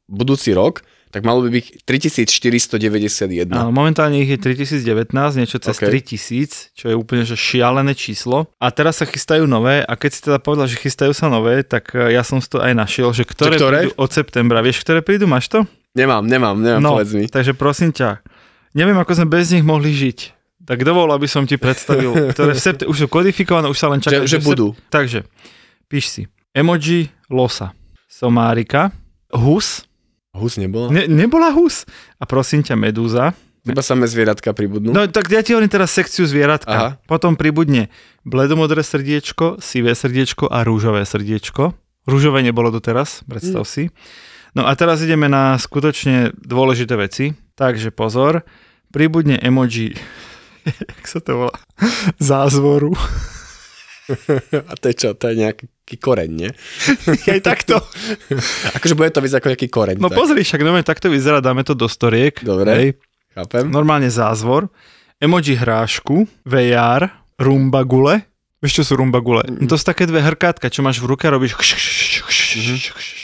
budúci 0.06 0.52
rok, 0.52 0.84
tak 1.12 1.22
malo 1.22 1.44
by 1.44 1.52
byť 1.52 1.84
3491. 1.84 3.52
Áno, 3.52 3.68
momentálne 3.68 4.24
ich 4.24 4.32
je 4.32 4.40
3019, 4.40 5.12
niečo 5.36 5.60
cez 5.60 5.76
OK. 5.76 5.84
3000, 5.84 6.72
čo 6.72 6.84
je 6.88 6.96
úplne 6.96 7.28
že 7.28 7.36
šialené 7.36 7.92
číslo. 7.92 8.48
A 8.56 8.72
teraz 8.72 8.98
sa 8.98 9.06
chystajú 9.06 9.44
nové 9.44 9.84
a 9.84 9.92
keď 9.92 10.10
si 10.10 10.20
teda 10.24 10.40
povedal, 10.40 10.64
že 10.66 10.80
chystajú 10.80 11.12
sa 11.12 11.28
nové, 11.28 11.60
tak 11.68 11.92
e, 11.92 12.16
ja 12.16 12.24
som 12.24 12.40
si 12.40 12.48
to 12.48 12.64
aj 12.64 12.72
našiel, 12.72 13.12
že 13.12 13.28
ktoré, 13.28 13.60
ktoré? 13.60 13.78
prídu 13.86 13.92
od 14.00 14.10
septembra. 14.10 14.64
Vieš, 14.64 14.80
ktoré 14.80 15.04
prídu, 15.04 15.28
máš 15.28 15.52
to? 15.52 15.68
Nemám, 15.92 16.24
nemám, 16.24 16.56
nemám, 16.56 16.80
no, 16.80 16.96
povedz 16.96 17.12
mi. 17.12 17.28
takže 17.28 17.52
prosím 17.52 17.92
ťa, 17.92 18.24
neviem, 18.72 18.96
ako 18.96 19.12
sme 19.12 19.28
bez 19.28 19.52
nich 19.52 19.60
mohli 19.60 19.92
žiť. 19.92 20.18
Tak 20.64 20.80
dovol, 20.80 21.12
aby 21.12 21.28
som 21.28 21.44
ti 21.44 21.60
predstavil, 21.60 22.08
ktoré 22.32 22.56
v 22.56 22.60
septe- 22.64 22.88
už 22.88 23.04
sú 23.04 23.06
kodifikované, 23.12 23.68
už 23.68 23.76
sa 23.76 23.92
len 23.92 24.00
čakajú. 24.00 24.24
Že- 24.24 24.32
že 24.32 24.38
sep- 24.40 24.48
budú. 24.48 24.72
Takže, 24.88 25.28
píš 25.92 26.04
si. 26.08 26.22
Emoji 26.56 27.12
losa, 27.28 27.76
somárika, 28.08 28.88
hus, 29.32 29.84
Hus 30.32 30.56
nebolo? 30.56 30.88
ne, 30.88 31.04
nebola 31.04 31.52
hus, 31.52 31.84
a 32.16 32.24
prosím 32.24 32.64
ťa 32.64 32.76
medúza, 32.76 33.36
Iba 33.62 33.78
samé 33.78 34.10
zvieratka 34.10 34.50
pribudnú. 34.50 34.90
No 34.90 35.06
tak 35.06 35.30
ja 35.30 35.38
ti 35.38 35.54
hovorím 35.54 35.70
teraz 35.70 35.94
sekciu 35.94 36.26
zvieratka. 36.26 36.74
Aha. 36.74 36.88
Potom 37.06 37.38
pribudne 37.38 37.94
bledomodré 38.26 38.82
srdiečko, 38.82 39.62
sivé 39.62 39.94
srdiečko 39.94 40.50
a 40.50 40.66
rúžové 40.66 41.06
srdiečko. 41.06 41.70
Rúžové 42.10 42.42
nebolo 42.42 42.74
doteraz, 42.74 43.22
predstav 43.22 43.62
si. 43.62 43.94
No 44.58 44.66
a 44.66 44.74
teraz 44.74 44.98
ideme 45.06 45.30
na 45.30 45.54
skutočne 45.62 46.34
dôležité 46.34 46.98
veci. 46.98 47.38
Takže 47.54 47.94
pozor, 47.94 48.42
pribudne 48.90 49.38
emoji, 49.38 49.94
jak 50.90 51.06
sa 51.06 51.22
to 51.22 51.46
volá, 51.46 51.56
zázvoru. 52.18 52.98
A 54.70 54.72
to 54.78 54.86
je 54.90 54.94
čo? 54.98 55.08
To 55.14 55.30
je 55.30 55.34
nejaký 55.38 55.96
koreň, 55.98 56.30
nie? 56.30 56.50
Aj 57.32 57.40
takto. 57.42 57.78
akože 58.78 58.94
bude 58.98 59.10
to 59.14 59.22
vyzerať 59.22 59.40
ako 59.42 59.50
nejaký 59.54 59.68
koreň. 59.70 59.96
No 60.02 60.10
tak. 60.10 60.18
pozri, 60.18 60.42
však 60.42 60.60
no, 60.62 60.74
takto 60.82 61.08
vyzerá, 61.08 61.38
dáme 61.38 61.62
to 61.62 61.78
do 61.78 61.86
storiek. 61.86 62.38
Dobre. 62.42 62.70
Hej. 62.70 62.88
Chápem? 63.32 63.64
Normálne 63.72 64.12
zázvor, 64.12 64.68
emoji 65.16 65.56
hrášku, 65.56 66.28
VR, 66.44 67.08
rumba 67.40 67.80
gule. 67.86 68.28
Vieš, 68.60 68.82
čo 68.82 68.92
sú 68.92 68.92
rumba 69.00 69.18
gule? 69.24 69.42
No 69.48 69.66
to 69.66 69.80
sú 69.80 69.88
také 69.88 70.04
dve 70.06 70.22
hrkátka, 70.22 70.68
čo 70.68 70.84
máš 70.84 71.00
v 71.02 71.16
ruke 71.16 71.26
a 71.26 71.34
robíš 71.34 71.56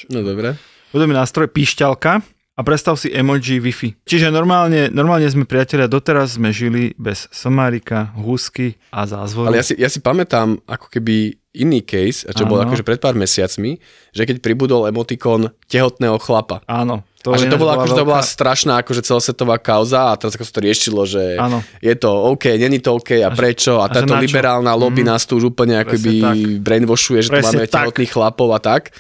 No 0.09 0.25
dobre. 0.25 0.57
Podobný 0.89 1.13
nástroj, 1.13 1.53
píšťalka 1.53 2.38
a 2.59 2.61
predstav 2.61 2.95
si 2.95 3.07
emoji 3.09 3.63
Wi-Fi. 3.63 4.03
Čiže 4.03 4.29
normálne, 4.29 4.91
normálne 4.91 5.25
sme 5.25 5.45
priatelia, 5.45 5.87
doteraz 5.87 6.35
sme 6.35 6.51
žili 6.51 6.91
bez 6.93 7.31
somárika, 7.31 8.11
húsky 8.13 8.75
a 8.89 9.07
zázvoru. 9.07 9.47
Ale 9.47 9.57
ja 9.57 9.65
si, 9.65 9.75
ja 9.77 9.87
si 9.87 9.99
pamätám 9.99 10.59
ako 10.65 10.91
keby 10.91 11.17
iný 11.55 11.81
case, 11.81 12.23
a 12.23 12.31
čo 12.31 12.45
bol 12.45 12.59
Áno. 12.59 12.67
akože 12.67 12.83
pred 12.83 12.99
pár 12.99 13.15
mesiacmi, 13.15 13.79
že 14.11 14.23
keď 14.25 14.39
pribudol 14.39 14.85
emotikon 14.85 15.51
tehotného 15.65 16.19
chlapa. 16.19 16.63
Áno. 16.67 17.07
To 17.19 17.31
a 17.31 17.37
že 17.37 17.47
to 17.47 17.55
ináč 17.55 17.61
bola, 17.61 17.73
akože 17.75 17.93
to 17.93 18.05
bola 18.05 18.23
veľká- 18.23 18.31
strašná 18.31 18.75
akože 18.77 19.03
celosvetová 19.03 19.57
kauza 19.59 20.01
a 20.09 20.15
teraz 20.15 20.35
ako 20.35 20.45
sa 20.45 20.55
to 20.55 20.63
riešilo, 20.63 21.03
že 21.03 21.35
Áno. 21.37 21.63
je 21.77 21.95
to 21.95 22.07
OK, 22.31 22.55
není 22.55 22.79
to 22.79 22.91
OK 22.93 23.11
a, 23.17 23.27
A 23.27 23.35
prečo 23.35 23.79
a, 23.79 23.87
a 23.87 23.93
táto 23.93 24.15
liberálna 24.15 24.71
lobby 24.73 25.03
Mhm. 25.03 25.09
nás 25.09 25.27
tu 25.27 25.35
už 25.35 25.51
úplne 25.51 25.79
akoby 25.79 26.23
brainwashuje, 26.59 27.21
že 27.21 27.29
tu 27.29 27.35
Presne 27.35 27.55
máme 27.57 27.67
tak. 27.67 27.75
tehotných 27.87 28.13
chlapov 28.13 28.49
a 28.51 28.61
tak. 28.61 28.95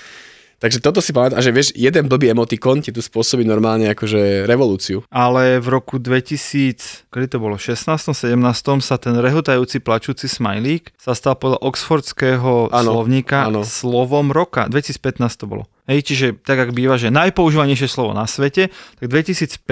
Takže 0.58 0.82
toto 0.82 0.98
si 0.98 1.14
pamätám, 1.14 1.38
že 1.38 1.54
vieš, 1.54 1.70
jeden 1.78 2.10
blbý 2.10 2.34
emotikon 2.34 2.82
ti 2.82 2.90
tu 2.90 2.98
spôsobí 2.98 3.46
normálne 3.46 3.86
akože 3.94 4.42
revolúciu. 4.42 5.06
Ale 5.06 5.62
v 5.62 5.66
roku 5.70 6.02
2000, 6.02 7.06
kedy 7.14 7.26
to 7.30 7.38
bolo, 7.38 7.54
16. 7.54 7.86
17. 8.10 8.34
sa 8.82 8.98
ten 8.98 9.14
rehotajúci 9.14 9.78
plačúci 9.78 10.26
smajlík 10.26 10.98
sa 10.98 11.14
stal 11.14 11.38
podľa 11.38 11.62
oxfordského 11.62 12.74
Áno, 12.74 12.90
slovníka 12.90 13.46
áno. 13.46 13.62
slovom 13.62 14.34
roka. 14.34 14.66
2015 14.66 15.38
to 15.38 15.46
bolo. 15.46 15.64
Hej, 15.86 16.04
čiže 16.04 16.26
tak, 16.42 16.58
ak 16.58 16.74
býva, 16.74 16.98
že 16.98 17.14
najpoužívanejšie 17.14 17.88
slovo 17.88 18.10
na 18.12 18.26
svete, 18.26 18.68
tak 18.98 19.04
v 19.06 19.12
2015 19.14 19.62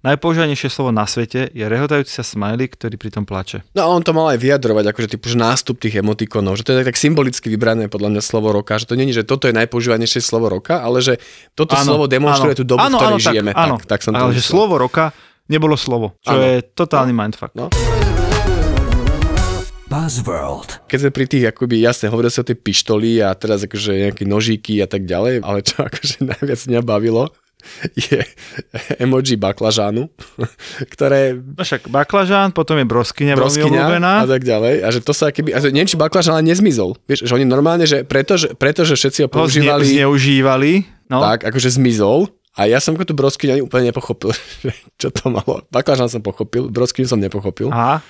najpoužívanejšie 0.00 0.72
slovo 0.72 0.90
na 0.90 1.04
svete 1.04 1.52
je 1.52 1.64
rehotajúci 1.64 2.08
sa 2.08 2.24
smajlík, 2.24 2.72
ktorý 2.76 2.96
pritom 2.96 3.28
plače. 3.28 3.60
No 3.76 3.84
a 3.84 3.86
on 3.92 4.00
to 4.00 4.16
mal 4.16 4.32
aj 4.32 4.40
vyjadrovať, 4.40 4.84
akože 4.88 5.08
typu, 5.16 5.28
že 5.28 5.36
nástup 5.36 5.76
tých 5.76 6.00
emotikonov, 6.00 6.56
že 6.56 6.64
to 6.64 6.72
je 6.72 6.78
tak, 6.80 6.88
tak 6.92 6.96
symbolicky 6.96 7.52
vybrané 7.52 7.92
podľa 7.92 8.16
mňa 8.16 8.22
slovo 8.24 8.48
roka, 8.50 8.80
že 8.80 8.88
to 8.88 8.96
není, 8.96 9.12
že 9.12 9.28
toto 9.28 9.44
je 9.44 9.54
najpoužívanejšie 9.56 10.20
slovo 10.20 10.48
roka, 10.48 10.80
ale 10.80 11.04
že 11.04 11.20
toto 11.52 11.76
Áno, 11.76 11.84
slovo 11.84 12.04
demonstruje 12.08 12.56
áno. 12.56 12.60
tú 12.60 12.64
dobu, 12.64 12.80
Áno, 12.80 12.96
v 12.96 13.00
ktorej 13.00 13.12
áno, 13.12 13.20
tak, 13.20 13.32
žijeme. 13.32 13.50
Áno, 13.52 13.76
tak, 13.76 13.86
tak 13.86 14.00
som 14.00 14.12
to 14.16 14.24
ale 14.24 14.32
že 14.32 14.40
myslel. 14.40 14.52
slovo 14.56 14.74
roka 14.80 15.04
nebolo 15.46 15.76
slovo, 15.76 16.16
čo 16.24 16.32
Áno. 16.32 16.42
je 16.42 16.52
totálny 16.72 17.12
mindfuck. 17.12 17.52
No. 17.52 17.68
Buzzworld. 19.90 20.86
Keď 20.86 20.98
sme 21.02 21.10
pri 21.10 21.26
tých, 21.26 21.44
akoby, 21.50 21.82
jasne, 21.82 22.06
hovoril 22.08 22.30
si 22.30 22.38
o 22.38 22.46
tej 22.46 22.54
pištoli 22.54 23.18
a 23.18 23.34
teraz 23.34 23.66
akože 23.66 23.90
nejaké 24.08 24.22
nožíky 24.22 24.78
a 24.78 24.86
tak 24.86 25.02
ďalej, 25.02 25.42
ale 25.42 25.66
čo 25.66 25.82
akože 25.82 26.22
najviac 26.30 26.60
mňa 26.62 26.80
bavilo, 26.86 27.26
je 27.96 28.20
emoji 28.98 29.36
baklažánu, 29.36 30.08
ktoré 30.88 31.36
No 31.36 31.62
však 31.62 31.88
baklažán, 31.88 32.52
potom 32.52 32.78
je 32.80 32.86
broskyňa, 32.86 33.34
veľmi 33.36 33.42
broskyňa 33.44 33.80
obľúbená. 33.84 34.12
a 34.24 34.28
tak 34.28 34.42
ďalej. 34.44 34.74
A 34.84 34.88
že 34.90 35.00
to 35.00 35.12
sa 35.12 35.28
keby, 35.30 35.52
a 35.52 35.58
že 35.60 35.70
neviem, 35.70 35.88
či 35.88 36.00
baklažán 36.00 36.40
ale 36.40 36.46
nezmizol. 36.48 36.96
Vieš, 37.04 37.28
že 37.28 37.32
oni 37.32 37.44
normálne, 37.44 37.84
že 37.84 38.02
pretože, 38.02 38.52
pretože 38.56 38.96
všetci 38.96 39.24
ho 39.24 39.28
Ho 39.28 39.32
zne, 39.32 39.38
používali, 39.66 39.84
zneužívali. 39.86 40.72
No. 41.10 41.18
tak 41.20 41.42
akože 41.42 41.74
zmizol. 41.74 42.30
A 42.54 42.66
ja 42.66 42.82
som 42.82 42.98
tú 42.98 43.14
broskyňu 43.14 43.50
ani 43.58 43.62
úplne 43.62 43.90
nepochopil, 43.90 44.30
čo 45.00 45.08
to 45.10 45.30
malo. 45.30 45.62
Baklažán 45.70 46.10
som 46.10 46.22
pochopil, 46.22 46.66
broskyňu 46.70 47.06
som 47.06 47.18
nepochopil. 47.22 47.70
Aha. 47.70 48.02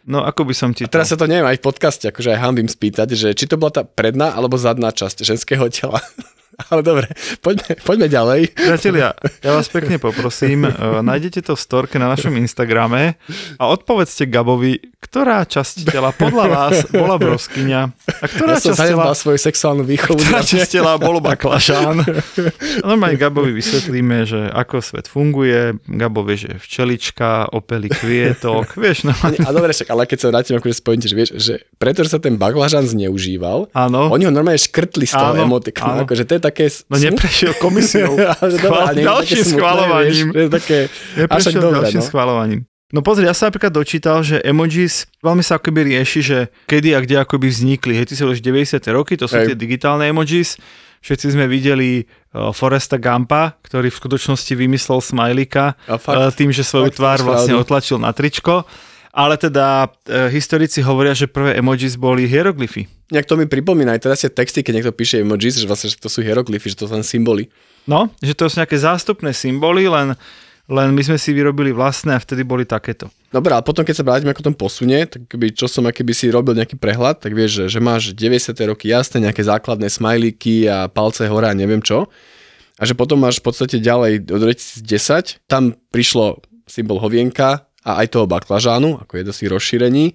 No 0.00 0.24
ako 0.24 0.48
by 0.48 0.54
som 0.56 0.72
ti 0.72 0.82
A 0.82 0.88
teraz 0.88 1.12
sa 1.12 1.18
to 1.20 1.28
neviem 1.28 1.44
aj 1.44 1.60
v 1.60 1.66
podcaste, 1.66 2.08
akože 2.08 2.32
aj 2.32 2.40
hambím 2.40 2.66
spýtať, 2.72 3.12
že 3.12 3.28
či 3.36 3.44
to 3.44 3.60
bola 3.60 3.68
tá 3.68 3.82
predná 3.84 4.32
alebo 4.32 4.56
zadná 4.56 4.88
časť 4.90 5.22
ženského 5.28 5.68
tela. 5.68 6.00
Ale 6.68 6.84
dobre, 6.84 7.08
poďme, 7.40 7.72
poďme 7.80 8.06
ďalej. 8.06 8.40
Priatelia, 8.52 9.16
ja 9.40 9.50
vás 9.56 9.72
pekne 9.72 9.96
poprosím, 9.96 10.68
uh, 10.68 11.00
nájdete 11.00 11.40
to 11.40 11.56
v 11.56 11.60
storke 11.60 11.96
na 11.96 12.12
našom 12.12 12.36
Instagrame 12.36 13.16
a 13.56 13.64
odpovedzte 13.72 14.28
Gabovi, 14.28 14.76
ktorá 15.00 15.48
časť 15.48 15.88
tela 15.88 16.12
podľa 16.12 16.46
vás 16.46 16.74
bola 16.92 17.16
broskyňa 17.16 17.80
a 18.20 18.24
ktorá 18.28 18.60
Ja 18.60 18.62
časť 18.68 18.78
tela, 18.92 19.14
svoju 19.16 19.38
sexuálnu 19.40 19.82
výchovu. 19.88 20.20
ktorá 20.20 20.44
časť 20.44 20.68
tela 20.68 21.00
bol 21.00 21.24
baklažán. 21.24 22.04
Normálne 22.84 23.16
Gabovi 23.16 23.56
vysvetlíme, 23.56 24.28
že 24.28 24.52
ako 24.52 24.84
svet 24.84 25.06
funguje. 25.08 25.80
Gabo 25.88 26.20
vie, 26.26 26.36
že 26.36 26.50
včelička, 26.60 27.48
opely 27.50 27.88
kvietok, 27.88 28.76
vieš, 28.82 29.08
no. 29.08 29.14
A 29.16 29.50
dobre, 29.50 29.72
však, 29.72 29.88
ale 29.88 30.04
keď 30.04 30.18
sa 30.20 30.26
vrátim 30.28 30.54
akože 30.58 30.76
spojím, 30.76 31.00
že 31.00 31.16
vieš, 31.16 31.30
že 31.38 31.54
pretože 31.78 32.12
sa 32.12 32.20
ten 32.20 32.36
baklažan 32.36 32.84
zneužíval, 32.84 33.72
Áno. 33.72 34.12
oni 34.12 34.28
ho 34.28 34.32
normálne 34.34 34.60
škrtli 34.60 35.08
z 35.08 35.14
toho 35.16 35.32
emotikonu. 35.38 36.04
Akože 36.04 36.28
to 36.28 36.36
je 36.36 36.42
také... 36.50 36.66
No 36.90 36.96
neprešiel 36.98 37.52
komisiou. 37.64 38.18
Schvál- 38.58 38.98
ďalším 38.98 40.34
je 40.34 40.48
také... 40.50 40.78
Neprešiel 41.14 41.62
dobre, 41.62 41.86
ďalším 41.86 42.02
no. 42.02 42.08
schvalovaním. 42.10 42.60
No 42.90 43.06
pozri, 43.06 43.22
ja 43.22 43.34
sa 43.38 43.54
napríklad 43.54 43.70
dočítal, 43.70 44.26
že 44.26 44.42
emojis 44.42 45.06
veľmi 45.22 45.46
sa 45.46 45.62
akoby 45.62 45.94
rieši, 45.94 46.20
že 46.26 46.38
kedy 46.66 46.98
a 46.98 46.98
kde 46.98 47.22
akoby 47.22 47.46
vznikli. 47.46 47.94
Hej, 47.94 48.10
ty 48.10 48.14
si 48.18 48.26
hovoríš 48.26 48.42
90. 48.42 48.82
roky, 48.90 49.14
to 49.14 49.30
sú 49.30 49.38
Hej. 49.38 49.54
tie 49.54 49.56
digitálne 49.56 50.10
emojis. 50.10 50.58
Všetci 51.00 51.32
sme 51.32 51.46
videli 51.46 52.04
uh, 52.04 52.50
Foresta 52.52 52.98
Gampa, 53.00 53.56
ktorý 53.62 53.88
v 53.88 53.96
skutočnosti 53.96 54.52
vymyslel 54.52 55.00
smajlika 55.00 55.78
uh, 55.86 56.28
tým, 56.34 56.50
že 56.52 56.66
svoju 56.66 56.92
Fakt, 56.92 56.98
tvár 56.98 57.18
vlastne 57.24 57.56
otlačil 57.56 57.96
na 58.02 58.10
tričko. 58.10 58.66
Ale 59.10 59.34
teda 59.34 59.90
uh, 59.90 60.30
historici 60.30 60.78
hovoria, 60.86 61.18
že 61.18 61.26
prvé 61.26 61.58
emojis 61.58 61.98
boli 61.98 62.30
hieroglyfy. 62.30 62.86
Nejak 63.10 63.26
to 63.26 63.34
mi 63.34 63.50
pripomína 63.50 63.98
aj 63.98 64.02
teraz 64.06 64.22
tie 64.22 64.30
texty, 64.30 64.62
keď 64.62 64.72
niekto 64.80 64.94
píše 64.94 65.26
emojis, 65.26 65.58
že 65.58 65.66
vlastne 65.66 65.90
že 65.90 65.98
to 65.98 66.06
sú 66.06 66.22
hieroglyfy, 66.22 66.70
že 66.70 66.78
to 66.78 66.86
sú 66.86 66.94
len 66.94 67.02
symboly. 67.02 67.50
No, 67.90 68.06
že 68.22 68.38
to 68.38 68.46
sú 68.46 68.62
nejaké 68.62 68.78
zástupné 68.78 69.34
symboly, 69.34 69.90
len, 69.90 70.14
len 70.70 70.88
my 70.94 71.02
sme 71.02 71.18
si 71.18 71.34
vyrobili 71.34 71.74
vlastné 71.74 72.14
a 72.14 72.22
vtedy 72.22 72.46
boli 72.46 72.62
takéto. 72.62 73.10
Dobre, 73.34 73.50
a 73.58 73.62
potom 73.66 73.82
keď 73.82 73.94
sa 73.98 74.06
vrátime 74.06 74.30
ako 74.30 74.46
tom 74.46 74.54
posune, 74.54 75.02
tak 75.10 75.26
keby, 75.26 75.58
čo 75.58 75.66
som 75.66 75.86
keby 75.90 76.14
si 76.14 76.30
robil 76.30 76.54
nejaký 76.54 76.78
prehľad, 76.78 77.18
tak 77.18 77.34
vieš, 77.34 77.66
že, 77.66 77.78
že 77.78 77.80
máš 77.82 78.14
90. 78.14 78.54
roky 78.70 78.94
jasné 78.94 79.26
nejaké 79.26 79.42
základné 79.42 79.90
smajlíky 79.90 80.70
a 80.70 80.86
palce 80.86 81.26
hore 81.26 81.50
a 81.50 81.54
neviem 81.54 81.82
čo. 81.82 82.06
A 82.78 82.82
že 82.86 82.94
potom 82.94 83.18
máš 83.18 83.42
v 83.42 83.50
podstate 83.50 83.82
ďalej 83.82 84.22
do 84.22 84.38
2010, 84.38 85.42
tam 85.50 85.74
prišlo 85.90 86.42
symbol 86.70 87.02
hovienka 87.02 87.69
a 87.80 88.00
aj 88.00 88.06
toho 88.10 88.24
baklažánu, 88.24 89.00
ako 89.00 89.12
je 89.14 89.24
dosť 89.24 89.40
rozšírení. 89.46 90.12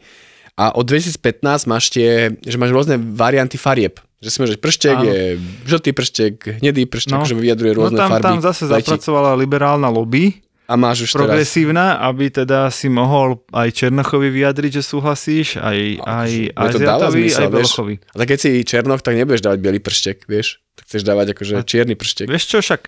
A 0.56 0.72
od 0.72 0.88
2015 0.88 1.44
máš 1.66 1.90
tie, 1.90 2.32
že 2.40 2.56
máš 2.56 2.72
rôzne 2.72 2.96
varianty 2.96 3.56
farieb. 3.56 4.00
Že 4.18 4.30
si 4.30 4.38
môžeš 4.40 4.58
prštek, 4.58 4.96
Áno. 4.96 5.06
je 5.06 5.20
žltý 5.68 5.92
prštek, 5.92 6.34
hnedý 6.64 6.88
prštek, 6.88 7.12
No. 7.12 7.22
no. 7.22 7.28
že 7.28 7.36
vyjadruje 7.36 7.74
No 7.74 7.80
rôzne 7.84 8.00
tam, 8.00 8.10
farby. 8.10 8.24
tam 8.24 8.38
zase 8.40 8.64
Leti. 8.66 8.88
zapracovala 8.88 9.36
liberálna 9.36 9.86
lobby, 9.86 10.40
A 10.66 10.74
máš 10.74 11.04
už 11.04 11.10
teraz... 11.12 11.20
progresívna, 11.28 12.00
aby 12.02 12.32
teda 12.32 12.72
si 12.72 12.88
mohol 12.88 13.38
aj 13.52 13.70
Černochovi 13.76 14.32
vyjadriť, 14.32 14.80
že 14.80 14.84
súhlasíš, 14.88 15.60
aj, 15.60 15.78
aj 16.02 16.32
Akože, 16.56 16.78
dáva 16.80 17.06
Aziatovi, 17.06 17.24
aj. 17.28 17.48
Belochovi. 17.52 17.96
A 18.02 18.16
tak 18.16 18.28
keď 18.32 18.40
si 18.40 18.50
černoch, 18.64 19.02
tak 19.02 19.14
nebudeš 19.14 19.44
dávať 19.44 19.60
biely 19.60 19.78
prštek, 19.78 20.24
vieš? 20.26 20.64
Tak 20.74 20.84
chceš 20.88 21.04
dávať 21.04 21.28
akože 21.36 21.54
čierny 21.62 21.94
prštek. 21.94 22.26
Vieš 22.26 22.44
čo, 22.48 22.58
však 22.64 22.82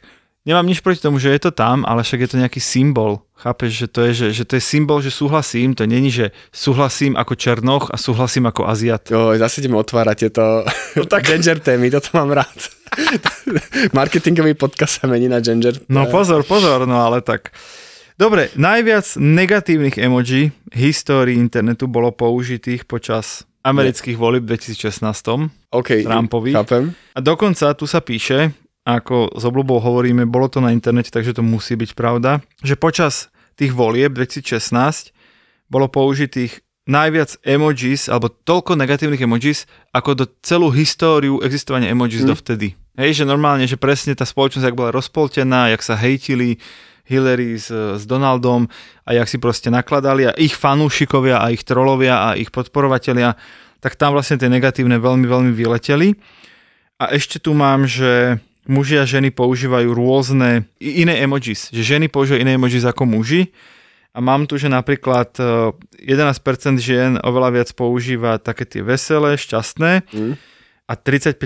nemám 0.48 0.64
nič 0.64 0.80
proti 0.80 1.04
tomu, 1.04 1.20
že 1.20 1.36
je 1.36 1.42
to 1.44 1.52
tam, 1.52 1.84
ale 1.84 2.08
však 2.08 2.24
je 2.24 2.30
to 2.32 2.40
nejaký 2.40 2.64
symbol. 2.64 3.20
Chápeš, 3.36 3.72
že 3.84 3.88
to 3.92 4.00
je, 4.08 4.12
že, 4.16 4.28
že 4.32 4.44
to 4.48 4.56
je 4.56 4.64
symbol, 4.64 5.04
že 5.04 5.12
súhlasím, 5.12 5.76
to 5.76 5.84
není, 5.84 6.08
že 6.08 6.32
súhlasím 6.56 7.20
ako 7.20 7.36
Černoch 7.36 7.92
a 7.92 8.00
súhlasím 8.00 8.48
ako 8.48 8.64
Aziat. 8.64 9.12
Jo, 9.12 9.36
zase 9.36 9.60
ideme 9.60 9.76
otvárať 9.76 10.16
tieto 10.18 10.64
no, 10.98 11.04
tak... 11.04 11.28
ginger 11.28 11.60
témy, 11.60 11.92
toto 11.92 12.16
mám 12.16 12.32
rád. 12.32 12.58
Marketingový 14.00 14.56
podcast 14.56 15.04
sa 15.04 15.06
mení 15.12 15.28
na 15.28 15.44
ginger. 15.44 15.76
No 15.92 16.08
pozor, 16.08 16.48
pozor, 16.48 16.88
no 16.88 16.98
ale 17.04 17.20
tak. 17.22 17.52
Dobre, 18.18 18.50
najviac 18.58 19.14
negatívnych 19.22 20.02
emoji 20.02 20.50
v 20.50 20.74
histórii 20.74 21.38
internetu 21.38 21.86
bolo 21.86 22.10
použitých 22.10 22.90
počas 22.90 23.46
amerických 23.62 24.18
volieb 24.18 24.50
v 24.50 24.58
2016. 24.58 25.06
OK, 25.70 26.02
Trumpovi. 26.02 26.56
chápem. 26.56 26.98
A 27.14 27.20
dokonca 27.22 27.76
tu 27.78 27.86
sa 27.86 28.02
píše, 28.02 28.56
ako 28.88 29.36
s 29.36 29.44
obľubou 29.44 29.84
hovoríme, 29.84 30.24
bolo 30.24 30.48
to 30.48 30.64
na 30.64 30.72
internete, 30.72 31.12
takže 31.12 31.36
to 31.36 31.44
musí 31.44 31.76
byť 31.76 31.92
pravda, 31.92 32.40
že 32.64 32.80
počas 32.80 33.28
tých 33.60 33.76
volieb 33.76 34.16
2016 34.16 35.12
bolo 35.68 35.92
použitých 35.92 36.64
najviac 36.88 37.36
emojis, 37.44 38.08
alebo 38.08 38.32
toľko 38.32 38.80
negatívnych 38.80 39.28
emojis, 39.28 39.68
ako 39.92 40.24
do 40.24 40.26
celú 40.40 40.72
históriu 40.72 41.44
existovania 41.44 41.92
emojis 41.92 42.24
Hm. 42.24 42.32
dovtedy. 42.32 42.80
Hej, 42.96 43.22
že 43.22 43.30
normálne, 43.30 43.68
že 43.68 43.76
presne 43.76 44.16
tá 44.16 44.24
spoločnosť, 44.24 44.64
jak 44.64 44.80
bola 44.80 44.96
rozpoltená, 44.96 45.70
jak 45.70 45.84
sa 45.84 46.00
hejtili 46.00 46.58
Hillary 47.08 47.60
s, 47.60 47.70
s 47.72 48.04
Donaldom 48.08 48.72
a 49.04 49.10
jak 49.16 49.28
si 49.28 49.38
proste 49.38 49.68
nakladali 49.68 50.28
a 50.28 50.36
ich 50.40 50.56
fanúšikovia 50.56 51.44
a 51.44 51.52
ich 51.52 51.68
trolovia 51.68 52.32
a 52.32 52.40
ich 52.40 52.52
podporovatelia, 52.52 53.36
tak 53.84 54.00
tam 54.00 54.16
vlastne 54.16 54.40
tie 54.40 54.50
negatívne 54.50 54.98
veľmi, 54.98 55.28
veľmi 55.28 55.52
vyleteli. 55.54 56.16
A 56.98 57.14
ešte 57.14 57.38
tu 57.38 57.54
mám, 57.54 57.86
že 57.86 58.42
muži 58.68 59.00
a 59.00 59.08
ženy 59.08 59.32
používajú 59.32 59.90
rôzne 59.92 60.68
iné 60.78 61.24
emojis. 61.24 61.72
Že 61.72 61.98
ženy 61.98 62.06
používajú 62.08 62.44
iné 62.44 62.56
emojis 62.56 62.84
ako 62.84 63.08
muži. 63.08 63.50
A 64.12 64.20
mám 64.20 64.50
tu, 64.50 64.58
že 64.58 64.66
napríklad 64.66 65.30
eh, 65.38 65.72
11% 66.10 66.78
žien 66.78 67.22
oveľa 67.22 67.50
viac 67.62 67.70
používa 67.74 68.42
také 68.42 68.66
tie 68.66 68.82
veselé, 68.82 69.38
šťastné 69.38 70.10
Mm. 70.10 70.34
a 70.88 70.94
35% 70.96 71.38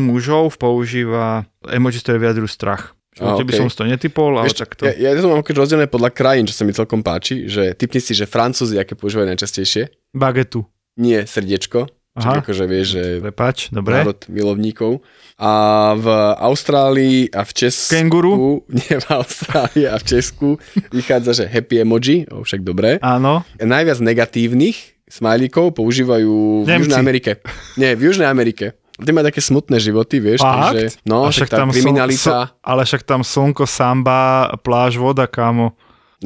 mužov 0.00 0.56
používa 0.56 1.44
emojis, 1.68 2.02
ktoré 2.02 2.18
vyjadrujú 2.18 2.48
strach. 2.50 2.96
Čo 3.16 3.40
by 3.40 3.48
okej. 3.48 3.58
som 3.64 3.72
to 3.72 3.88
netypol, 3.88 4.36
ale 4.36 4.52
Vieš, 4.52 4.60
tak 4.60 4.76
to... 4.76 4.84
ja, 4.84 4.92
ja 4.92 5.16
to 5.16 5.32
mám 5.32 5.40
akože 5.40 5.56
rozdelené 5.56 5.88
podľa 5.88 6.12
krajín, 6.12 6.44
čo 6.44 6.52
sa 6.52 6.68
mi 6.68 6.76
celkom 6.76 7.00
páči, 7.00 7.48
že 7.48 7.72
typni 7.72 7.96
si, 7.96 8.12
že 8.12 8.28
Francúzi, 8.28 8.76
aké 8.76 8.92
používajú 8.92 9.32
najčastejšie. 9.32 10.12
Bagetu. 10.12 10.68
Nie 11.00 11.24
srdiečko, 11.24 11.88
Aha. 12.16 12.40
akože 12.40 12.64
vieš, 12.64 12.86
že 12.96 13.02
Prepač, 13.20 13.68
dobre. 13.68 14.00
národ 14.00 14.18
milovníkov. 14.32 15.04
A 15.36 15.52
v 16.00 16.06
Austrálii 16.40 17.28
a 17.28 17.44
v 17.44 17.52
Česku... 17.52 17.92
Kenguru? 17.92 18.32
Nie, 18.80 19.04
v 19.04 19.06
Austrálii 19.12 19.84
a 19.84 20.00
v 20.00 20.04
Česku 20.04 20.48
vychádza, 20.88 21.32
že 21.36 21.44
happy 21.44 21.84
emoji, 21.84 22.24
o, 22.32 22.40
však 22.40 22.64
dobre. 22.64 22.96
Áno. 23.04 23.44
Najviac 23.60 24.00
negatívnych 24.00 24.96
smajlíkov 25.06 25.76
používajú 25.76 26.64
v 26.64 26.68
Nemci. 26.68 26.88
Južnej 26.88 26.98
Amerike. 26.98 27.30
Nie, 27.76 27.94
v 27.94 28.10
Južnej 28.10 28.26
Amerike. 28.26 28.74
Tí 28.96 29.12
majú 29.12 29.28
také 29.28 29.44
smutné 29.44 29.76
životy, 29.76 30.24
vieš, 30.24 30.40
Fakt? 30.40 30.72
takže, 30.72 31.04
no, 31.04 31.28
A 31.28 31.30
však 31.30 31.52
tá 31.52 31.68
kriminalita, 31.68 32.48
Sln, 32.48 32.64
ale 32.64 32.82
však 32.88 33.02
tam 33.04 33.20
slnko, 33.20 33.68
samba, 33.68 34.56
pláž, 34.64 34.96
voda, 34.96 35.28
kámo. 35.28 35.76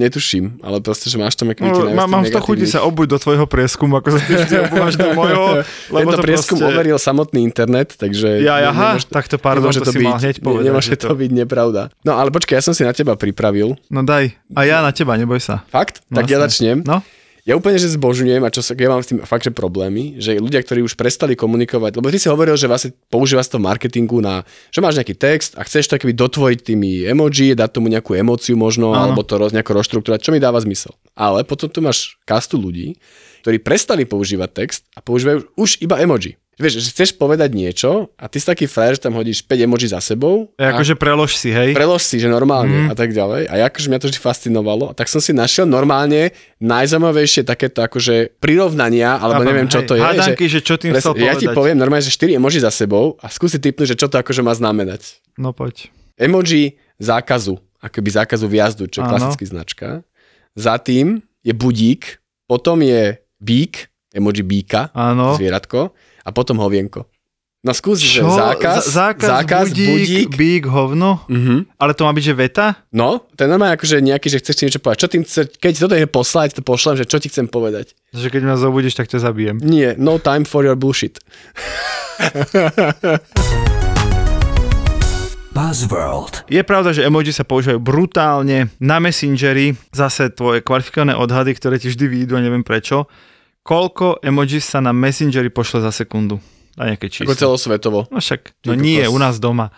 Netuším, 0.01 0.59
ale 0.61 0.81
proste, 0.81 1.07
že 1.07 1.21
máš 1.21 1.37
tam 1.37 1.53
aký 1.53 1.61
No, 1.61 1.93
má, 1.93 2.09
mám 2.09 2.25
to 2.25 2.41
chuti 2.41 2.65
sa 2.65 2.81
obuť 2.81 3.07
do 3.07 3.19
tvojho 3.21 3.45
prieskumu, 3.45 4.01
ako 4.01 4.09
sa 4.11 4.19
ty 4.19 4.33
vždy 4.35 4.55
obúvaš 4.63 4.97
do 4.97 5.13
mojho. 5.13 5.61
Lebo 5.95 6.09
Tento 6.09 6.17
to 6.17 6.25
prieskum 6.25 6.57
proste... 6.57 6.73
overil 6.73 6.97
samotný 6.97 7.45
internet, 7.45 7.95
takže... 7.95 8.41
Ja, 8.41 8.57
ne- 8.59 8.73
aha, 8.73 8.89
nemôže- 8.97 9.07
tak 9.07 9.29
to 9.29 9.37
pardon, 9.37 9.69
nemôže 9.69 9.85
to 9.85 9.93
si 9.93 10.01
byť, 10.01 10.07
mal 10.07 10.17
hneď 10.17 10.37
povedať, 10.41 10.65
Nemôže 10.65 10.89
že 10.89 10.97
to 10.97 11.07
to- 11.07 11.19
byť 11.21 11.31
nepravda. 11.37 11.83
No 12.01 12.17
ale 12.17 12.33
počkaj, 12.33 12.55
ja 12.55 12.65
som 12.65 12.73
si 12.73 12.81
na 12.81 12.91
teba 12.91 13.13
pripravil. 13.13 13.77
No 13.87 14.01
daj. 14.01 14.33
A 14.51 14.61
ja 14.65 14.81
na 14.81 14.89
teba, 14.89 15.15
neboj 15.15 15.39
sa. 15.39 15.69
Fakt? 15.69 16.01
No, 16.09 16.17
tak 16.17 16.27
ja 16.27 16.41
začnem. 16.41 16.81
No. 16.81 17.05
Ja 17.51 17.59
úplne, 17.59 17.83
že 17.83 17.91
zbožňujem 17.91 18.47
a 18.47 18.55
čo 18.55 18.63
sa, 18.63 18.79
ja 18.79 18.87
mám 18.87 19.03
s 19.03 19.11
tým 19.11 19.27
fakt, 19.27 19.43
že 19.43 19.51
problémy, 19.51 20.23
že 20.23 20.39
ľudia, 20.39 20.63
ktorí 20.63 20.87
už 20.87 20.95
prestali 20.95 21.35
komunikovať, 21.35 21.99
lebo 21.99 22.07
ty 22.07 22.23
si 22.23 22.31
hovoril, 22.31 22.55
že 22.55 22.71
vlastne 22.71 22.95
používa 23.11 23.43
sa 23.43 23.59
to 23.59 23.59
v 23.59 23.67
marketingu 23.67 24.23
na, 24.23 24.47
že 24.71 24.79
máš 24.79 25.03
nejaký 25.03 25.19
text 25.19 25.59
a 25.59 25.67
chceš 25.67 25.91
to 25.91 25.99
keby 25.99 26.15
dotvoriť 26.15 26.63
tými 26.63 27.11
emoji, 27.11 27.59
dať 27.59 27.75
tomu 27.75 27.91
nejakú 27.91 28.15
emóciu 28.15 28.55
možno, 28.55 28.95
Áno. 28.95 29.11
alebo 29.11 29.27
to 29.27 29.35
roz, 29.35 29.51
nejako 29.51 29.83
rozštruktúrovať, 29.83 30.23
čo 30.23 30.31
mi 30.31 30.39
dáva 30.39 30.63
zmysel. 30.63 30.95
Ale 31.19 31.43
potom 31.43 31.67
tu 31.67 31.83
máš 31.83 32.23
kastu 32.23 32.55
ľudí, 32.55 32.95
ktorí 33.43 33.59
prestali 33.59 34.07
používať 34.07 34.51
text 34.55 34.87
a 34.95 35.03
používajú 35.03 35.51
už 35.59 35.83
iba 35.83 35.99
emoji. 35.99 36.39
Vieš, 36.61 36.77
že 36.77 36.93
chceš 36.93 37.11
povedať 37.17 37.57
niečo 37.57 38.13
a 38.21 38.29
ty 38.29 38.37
si 38.37 38.45
taký 38.45 38.69
frajer, 38.69 39.01
že 39.01 39.09
tam 39.09 39.17
hodíš 39.17 39.41
5 39.41 39.65
emoji 39.65 39.89
za 39.89 39.97
sebou. 39.99 40.53
E, 40.55 40.63
a- 40.63 40.77
Akože 40.77 40.93
prelož 40.93 41.33
si, 41.33 41.49
hej. 41.49 41.73
Prelož 41.73 42.05
si, 42.05 42.21
že 42.21 42.29
normálne 42.29 42.87
mm. 42.87 42.93
a 42.93 42.95
tak 42.95 43.17
ďalej. 43.17 43.49
A 43.49 43.65
akože 43.67 43.89
mňa 43.89 43.99
to 43.99 44.09
vždy 44.13 44.21
fascinovalo. 44.21 44.85
A 44.89 44.95
tak 44.95 45.09
som 45.09 45.25
si 45.25 45.33
našiel 45.33 45.65
normálne 45.65 46.37
najzaujímavejšie 46.61 47.43
takéto 47.43 47.81
akože 47.81 48.37
prirovnania, 48.37 49.17
alebo 49.17 49.41
Chápem, 49.41 49.49
neviem, 49.49 49.69
čo 49.73 49.81
hej. 49.81 49.89
to 49.89 49.95
je. 49.97 50.03
Hádanky, 50.05 50.45
že 50.47 50.61
čo 50.61 50.75
tým 50.77 50.93
chcel 50.93 51.17
Ja 51.17 51.33
ti 51.35 51.49
povedať. 51.49 51.57
poviem 51.57 51.77
normálne, 51.81 52.05
že 52.05 52.13
4 52.13 52.37
emoji 52.37 52.61
za 52.61 52.69
sebou 52.69 53.17
a 53.19 53.33
skúsi 53.33 53.57
typnúť, 53.57 53.93
že 53.93 53.97
čo 53.97 54.07
to 54.07 54.21
akože 54.21 54.45
má 54.45 54.53
znamenať. 54.53 55.19
No 55.41 55.57
poď. 55.57 55.89
Emoji 56.15 56.77
zákazu, 57.01 57.57
akoby 57.81 58.11
zákazu 58.13 58.45
vjazdu, 58.45 58.85
čo 58.87 59.01
je 59.01 59.09
klasický 59.09 59.45
značka. 59.49 60.05
Za 60.53 60.77
tým 60.77 61.25
je 61.41 61.57
budík, 61.57 62.21
potom 62.45 62.85
je 62.85 63.17
bík, 63.41 63.89
emoji 64.13 64.43
bíka, 64.45 64.93
Áno. 64.93 65.33
zvieratko, 65.39 65.97
a 66.25 66.31
potom 66.31 66.59
hovienko. 66.59 67.05
No 67.61 67.77
skús, 67.77 68.01
že 68.01 68.25
zákaz, 68.25 68.89
Z- 68.89 68.97
zákaz, 68.97 69.29
zákaz 69.45 69.65
budík, 69.69 69.93
budík, 69.93 70.29
bík, 70.33 70.65
hovno. 70.65 71.21
Mhm. 71.29 71.69
Ale 71.77 71.93
to 71.93 72.09
má 72.09 72.13
byť, 72.17 72.25
že 72.25 72.35
veta? 72.35 72.67
No, 72.89 73.21
to 73.37 73.45
je 73.45 73.49
normálne 73.53 73.77
ako, 73.77 73.85
že 73.85 74.01
nejaký, 74.01 74.33
že 74.33 74.41
chceš 74.41 74.57
ti 74.57 74.65
niečo 74.65 74.81
povedať. 74.81 75.01
Čo 75.05 75.13
tým 75.13 75.23
chce, 75.29 75.41
keď 75.61 75.73
toto 75.77 75.93
je 75.93 76.09
poslať, 76.09 76.57
to 76.57 76.65
pošlem, 76.65 76.97
že 76.97 77.05
čo 77.05 77.21
ti 77.21 77.29
chcem 77.29 77.45
povedať. 77.53 77.93
Že 78.17 78.33
keď 78.33 78.43
ma 78.49 78.57
zobudíš, 78.57 78.97
tak 78.97 79.13
ťa 79.13 79.21
zabijem. 79.21 79.61
Nie, 79.61 79.93
no 80.01 80.17
time 80.17 80.49
for 80.49 80.65
your 80.65 80.73
bullshit. 80.73 81.21
Buzzworld. 85.51 86.47
Je 86.49 86.63
pravda, 86.63 86.95
že 86.95 87.05
emoji 87.05 87.35
sa 87.35 87.45
používajú 87.45 87.83
brutálne 87.83 88.71
na 88.81 89.03
Messengeri, 89.03 89.75
zase 89.93 90.31
tvoje 90.33 90.63
kvalifikované 90.63 91.13
odhady, 91.13 91.53
ktoré 91.59 91.77
ti 91.77 91.93
vždy 91.93 92.07
výjdu 92.07 92.39
a 92.39 92.41
neviem 92.41 92.65
prečo. 92.65 93.11
Koľko 93.71 94.19
emoji 94.19 94.59
sa 94.59 94.83
na 94.83 94.91
Messengeri 94.91 95.47
pošle 95.47 95.87
za 95.87 95.95
sekundu? 95.95 96.43
Na 96.75 96.91
nejaké 96.91 97.07
Ako 97.07 97.15
číslo. 97.15 97.39
celosvetovo. 97.39 98.11
No 98.11 98.19
však, 98.19 98.67
Ty 98.67 98.67
no 98.67 98.75
nie, 98.75 98.99
kokos. 98.99 99.15
u 99.15 99.19
nás 99.23 99.35
doma. 99.39 99.71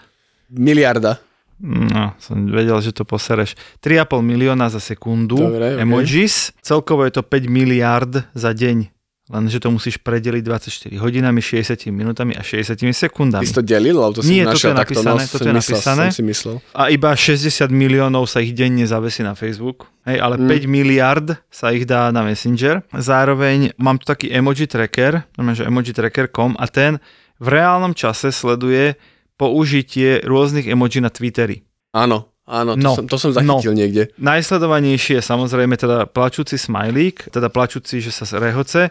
Miliarda. 0.49 1.20
No, 1.61 2.16
som 2.18 2.49
vedel, 2.49 2.75
že 2.80 2.90
to 2.90 3.04
posereš. 3.04 3.52
3,5 3.84 4.18
milióna 4.18 4.66
za 4.66 4.80
sekundu 4.80 5.37
Dobre, 5.37 5.76
emojis. 5.78 6.56
Celkovo 6.58 7.04
je 7.04 7.12
to 7.14 7.22
5 7.22 7.46
miliard 7.46 8.25
za 8.32 8.50
deň. 8.50 8.88
Lenže 9.23 9.62
to 9.62 9.71
musíš 9.71 10.02
predeliť 10.02 10.43
24 10.43 10.99
hodinami, 10.99 11.38
60 11.38 11.87
minútami 11.88 12.35
a 12.35 12.43
60 12.43 12.75
sekundami. 12.91 13.43
Ty 13.43 13.49
si 13.49 13.55
to 13.55 13.62
delil, 13.62 14.02
alebo 14.02 14.19
to 14.19 14.21
som 14.21 14.26
Nie, 14.26 14.43
toto 14.43 14.59
našiel 14.59 14.69
je 14.69 14.75
takto. 14.75 14.83
napísané, 14.99 15.14
no, 15.14 15.23
toto 15.23 15.38
som 15.38 15.47
je 15.47 15.55
myslel, 15.55 15.76
napísané. 15.79 16.05
Si 16.11 16.23
myslel. 16.25 16.55
A 16.73 16.83
iba 16.88 17.11
60 17.14 17.71
miliónov 17.71 18.26
sa 18.26 18.38
ich 18.38 18.50
denne 18.50 18.83
zavesí 18.83 19.23
na 19.23 19.38
Facebook. 19.38 19.87
Hej, 20.02 20.19
ale 20.19 20.35
Mm. 20.37 20.49
5 20.50 20.67
miliard 20.67 21.26
sa 21.49 21.71
ich 21.71 21.87
dá 21.87 22.11
na 22.11 22.26
Messenger. 22.26 22.83
Zároveň 22.91 23.79
mám 23.79 23.97
tu 23.97 24.05
taký 24.05 24.26
emoji 24.29 24.67
tracker, 24.67 25.23
znamená, 25.33 25.55
že 25.55 25.64
emoji 25.64 25.93
tracker.com 25.93 26.59
a 26.59 26.67
ten 26.67 26.99
v 27.38 27.47
reálnom 27.49 27.95
čase 27.95 28.31
sleduje 28.31 28.99
použitie 29.37 30.19
rôznych 30.23 30.67
emoji 30.67 30.99
na 30.99 31.11
Twitteri. 31.11 31.62
Áno, 31.93 32.31
áno, 32.46 32.75
to, 32.75 32.82
No, 32.82 32.90
som, 32.99 33.04
to 33.06 33.16
som 33.18 33.30
zachytil 33.30 33.72
niekde. 33.75 34.11
Najsledovanejší 34.18 35.18
je 35.18 35.22
samozrejme 35.22 35.75
teda 35.78 36.06
plačúci 36.11 36.58
smajlík, 36.58 37.30
teda 37.30 37.49
plačúci, 37.49 38.02
že 38.02 38.11
sa 38.11 38.26
rehoce. 38.38 38.90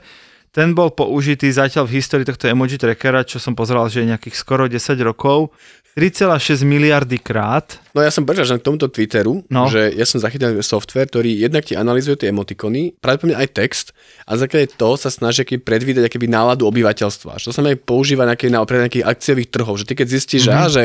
Ten 0.52 0.76
bol 0.76 0.92
použitý 0.92 1.48
zatiaľ 1.48 1.88
v 1.88 2.04
histórii 2.04 2.28
tohto 2.28 2.52
emoji 2.52 2.76
trackera, 2.76 3.24
čo 3.24 3.40
som 3.40 3.56
pozeral, 3.56 3.88
že 3.88 4.04
je 4.04 4.12
nejakých 4.12 4.36
skoro 4.36 4.68
10 4.68 5.00
rokov, 5.00 5.56
3,6 5.96 6.64
miliardy 6.64 7.20
krát. 7.20 7.76
No 7.92 8.00
ja 8.00 8.08
som 8.08 8.24
prečo, 8.24 8.48
že 8.48 8.56
k 8.56 8.64
tomuto 8.64 8.88
Twitteru, 8.88 9.44
No. 9.52 9.68
že 9.68 9.92
ja 9.92 10.08
som 10.08 10.24
zachytil 10.24 10.56
software, 10.64 11.08
ktorý 11.12 11.36
jednak 11.36 11.68
ti 11.68 11.76
analýzuje 11.76 12.16
tie 12.16 12.32
emotikony, 12.32 12.96
pravdepodobne 13.04 13.36
aj 13.36 13.48
text 13.52 13.88
a 14.24 14.40
za 14.40 14.48
základe 14.48 14.72
toho 14.80 14.96
sa 14.96 15.12
snaží 15.12 15.44
aký 15.44 15.60
predvídať 15.60 16.08
akéby 16.08 16.32
náladu 16.32 16.64
obyvateľstva. 16.72 17.44
Čo 17.44 17.52
sa 17.52 17.60
aj 17.60 17.84
používa 17.84 18.24
na, 18.24 18.40
pre 18.40 18.88
nejakých 18.88 19.04
akciových 19.04 19.52
trhov, 19.52 19.76
že 19.84 19.88
ty 19.88 20.00
keď 20.00 20.08
zistíš, 20.16 20.48
mm-hmm. 20.48 20.72
že, 20.72 20.72
že 20.72 20.84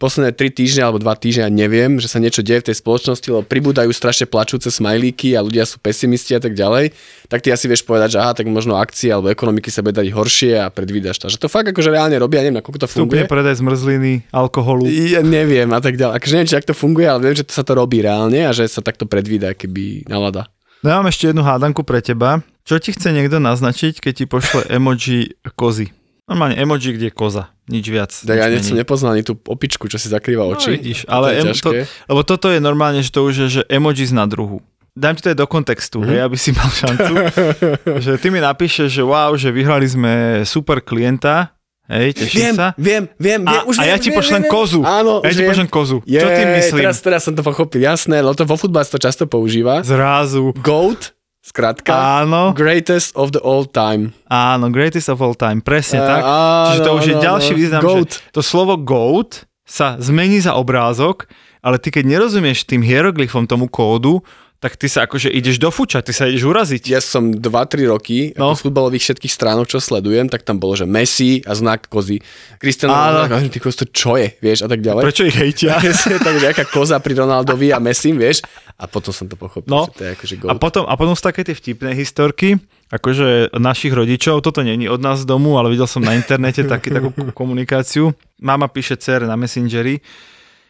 posledné 0.00 0.32
3 0.32 0.56
týždne 0.56 0.82
alebo 0.88 0.96
2 0.96 1.04
týždne, 1.20 1.44
ja 1.44 1.52
neviem, 1.52 2.00
že 2.00 2.08
sa 2.08 2.16
niečo 2.16 2.40
deje 2.40 2.64
v 2.64 2.66
tej 2.72 2.76
spoločnosti, 2.80 3.28
lebo 3.28 3.44
pribúdajú 3.44 3.92
strašne 3.92 4.24
plačúce 4.24 4.72
smajlíky 4.72 5.36
a 5.36 5.44
ľudia 5.44 5.68
sú 5.68 5.76
pesimisti 5.76 6.32
a 6.32 6.40
tak 6.40 6.56
ďalej, 6.56 6.96
tak 7.28 7.44
ty 7.44 7.52
asi 7.52 7.68
vieš 7.68 7.84
povedať, 7.84 8.16
že 8.16 8.18
aha, 8.18 8.32
tak 8.32 8.48
možno 8.48 8.80
akcie 8.80 9.12
alebo 9.12 9.28
ekonomiky 9.28 9.68
sa 9.68 9.84
bude 9.84 10.00
dať 10.00 10.08
horšie 10.08 10.56
a 10.56 10.72
predvídaš 10.72 11.20
to. 11.20 11.28
Že 11.28 11.44
to 11.44 11.48
fakt 11.52 11.68
akože 11.68 11.92
reálne 11.92 12.16
robia, 12.16 12.40
neviem, 12.40 12.64
nakoľko 12.64 12.80
to 12.80 12.88
funguje. 12.88 13.20
Vstupne 13.20 13.28
predaj 13.28 13.60
zmrzliny, 13.60 14.12
alkoholu. 14.32 14.88
Ja 14.88 15.20
neviem 15.20 15.68
a 15.76 15.84
tak 15.84 16.00
ďalej. 16.00 16.16
Akože 16.16 16.32
neviem, 16.32 16.48
či 16.48 16.56
ak 16.56 16.66
to 16.66 16.74
funguje, 16.74 17.04
ale 17.04 17.20
viem, 17.28 17.36
že 17.36 17.44
to 17.44 17.52
sa 17.52 17.60
to 17.60 17.76
robí 17.76 18.00
reálne 18.00 18.40
a 18.48 18.56
že 18.56 18.64
sa 18.72 18.80
takto 18.80 19.04
predvída 19.04 19.52
keby 19.52 20.08
nalada. 20.08 20.48
No 20.80 20.88
ja 20.88 20.96
mám 20.96 21.12
ešte 21.12 21.28
jednu 21.28 21.44
hádanku 21.44 21.84
pre 21.84 22.00
teba. 22.00 22.40
Čo 22.64 22.80
ti 22.80 22.96
chce 22.96 23.12
niekto 23.12 23.36
naznačiť, 23.36 24.00
keď 24.00 24.12
ti 24.16 24.24
pošle 24.24 24.64
emoji 24.76 25.36
kozy? 25.52 25.92
Normálne 26.30 26.54
emoji, 26.54 26.94
kde 26.94 27.06
je 27.06 27.12
koza. 27.12 27.50
Nič 27.66 27.84
viac. 27.84 28.14
Tak 28.14 28.32
ja 28.32 28.46
nič 28.46 28.54
nie 28.54 28.62
som 28.62 28.72
menej. 28.72 28.80
nepoznal 28.80 29.10
ani 29.12 29.22
tú 29.22 29.34
opičku, 29.36 29.84
čo 29.84 29.96
si 29.96 30.06
zakrýva 30.06 30.42
No, 30.44 30.54
oči. 30.54 30.70
vidíš, 30.72 30.98
To 31.02 31.10
ale 31.10 31.26
je 31.32 31.40
em, 31.40 31.50
to, 31.52 31.70
lebo 32.06 32.20
toto 32.22 32.46
je 32.46 32.58
normálne, 32.58 32.98
že 32.98 33.10
to 33.10 33.20
už 33.20 33.34
je, 33.36 33.46
že 33.50 33.62
emojis 33.66 34.10
na 34.10 34.24
druhu. 34.24 34.62
Dám 34.92 35.14
ti 35.14 35.22
to 35.22 35.28
aj 35.28 35.36
do 35.36 35.46
kontextu, 35.46 35.96
Mhm. 35.96 36.02
mm-hmm. 36.02 36.12
hej, 36.12 36.20
aby 36.24 36.36
si 36.36 36.50
mal 36.52 36.68
šancu. 36.68 37.12
že 38.04 38.12
ty 38.16 38.26
mi 38.28 38.38
napíšeš, 38.38 38.88
že 38.92 39.02
wow, 39.02 39.30
že 39.32 39.48
vyhrali 39.48 39.84
sme 39.84 40.12
super 40.44 40.78
klienta, 40.80 41.54
hej, 41.86 42.10
teším 42.16 42.38
Viem, 42.40 42.54
sa. 42.56 42.66
viem, 42.76 43.02
viem, 43.16 43.40
A, 43.40 43.50
viem, 43.52 43.62
už 43.66 43.74
a 43.76 43.80
viem, 43.80 43.88
ja 43.88 43.96
ti 43.96 44.08
viem, 44.08 44.18
pošlem 44.18 44.42
viem, 44.42 44.50
kozu. 44.50 44.80
Áno, 44.80 45.12
ja 45.20 45.30
ti 45.30 45.40
viem. 45.40 45.48
pošlem 45.48 45.68
kozu. 45.68 45.96
Jej, 46.04 46.20
Čo 46.20 46.28
tým 46.28 46.48
myslím? 46.52 46.80
Teraz, 46.80 46.96
teraz 47.00 47.20
som 47.22 47.32
to 47.32 47.42
pochopil, 47.42 47.80
jasné, 47.80 48.18
lebo 48.18 48.30
to 48.32 48.42
vo 48.42 48.54
futbale 48.54 48.82
sa 48.82 48.92
to 48.92 49.00
často 49.00 49.24
používa. 49.24 49.82
Zrazu. 49.82 50.54
GOAT, 50.56 51.14
skratka, 51.42 52.20
Áno, 52.20 52.52
greatest 52.52 53.12
of 53.14 53.30
the 53.30 53.40
all 53.40 53.64
time. 53.64 54.12
áno, 54.26 54.68
greatest 54.68 55.08
of 55.08 55.18
all 55.18 55.32
time, 55.32 55.58
presne 55.58 55.98
Eh, 55.98 56.06
tak. 56.06 56.20
áno, 56.20 56.66
Čiže 56.66 56.80
to 56.80 56.90
už 56.92 57.02
je 57.02 57.14
áno, 57.14 57.22
ďalší 57.22 57.50
áno. 57.50 57.58
význam, 57.58 57.82
Goat. 57.82 58.10
že 58.10 58.30
to 58.30 58.40
slovo 58.40 58.74
goat 58.76 59.30
sa 59.64 59.96
zmení 59.96 60.38
za 60.38 60.52
obrázok, 60.52 61.26
ale 61.58 61.76
ty 61.76 61.88
keď 61.88 62.04
nerozumieš 62.06 62.64
tým 62.64 62.80
hieroglyfom 62.80 63.44
tomu 63.44 63.66
kódu, 63.66 64.20
tak 64.58 64.76
ty 64.76 64.84
sa 64.86 65.08
akože 65.08 65.28
ideš 65.30 65.56
do 65.56 65.68
fuča, 65.68 66.04
ty 66.04 66.12
sa 66.12 66.28
ideš 66.28 66.44
uraziť. 66.44 66.82
Ja 66.86 67.00
som 67.00 67.32
2-3 67.32 67.40
roky, 67.86 68.36
No. 68.36 68.52
z 68.52 68.60
futbalových 68.60 69.00
všetkých 69.02 69.32
stránok, 69.32 69.64
čo 69.66 69.80
sledujem, 69.80 70.28
tak 70.28 70.44
tam 70.44 70.60
bolo, 70.60 70.76
že 70.76 70.84
Messi 70.84 71.40
a 71.40 71.56
znak 71.56 71.88
kozy. 71.88 72.20
Cristiano. 72.58 72.92
Ronaldo, 72.92 73.40
ty 73.48 73.56
kokos, 73.56 73.76
to 73.78 73.88
čo 73.88 74.20
je, 74.20 74.36
vieš, 74.36 74.60
a 74.60 74.68
tak 74.68 74.84
ďalej. 74.84 75.00
Prečo 75.02 75.24
ich 75.24 75.32
hejtia? 75.34 75.80
Tak 76.20 76.34
nejaká 76.36 76.68
koza 76.68 77.00
pri 77.00 77.16
Ronaldovi 77.16 77.72
a 77.72 77.80
Messi, 77.80 78.12
vieš. 78.12 78.44
A 78.80 78.88
potom 78.88 79.12
som 79.12 79.28
to 79.28 79.36
pochopil, 79.36 79.68
No. 79.68 79.84
že 79.84 79.92
to 79.92 80.02
je 80.02 80.10
akože 80.16 80.34
A 80.34 80.40
goat. 80.40 80.56
potom, 80.56 80.84
a 80.88 80.96
potom 80.96 81.12
sú 81.12 81.20
také 81.20 81.44
tie 81.44 81.52
vtipné 81.52 81.92
historky, 81.92 82.56
akože 82.88 83.52
našich 83.54 83.92
rodičov, 83.92 84.40
toto 84.40 84.64
není 84.64 84.88
od 84.88 84.98
nás 84.98 85.20
z 85.20 85.28
domu, 85.28 85.60
ale 85.60 85.68
videl 85.68 85.84
som 85.84 86.00
na 86.00 86.16
internete 86.16 86.64
taký, 86.64 86.88
takú 86.88 87.12
komunikáciu. 87.30 88.16
Mama 88.40 88.66
píše 88.66 88.96
dcere 88.96 89.28
na 89.28 89.36
Messengeri 89.36 90.00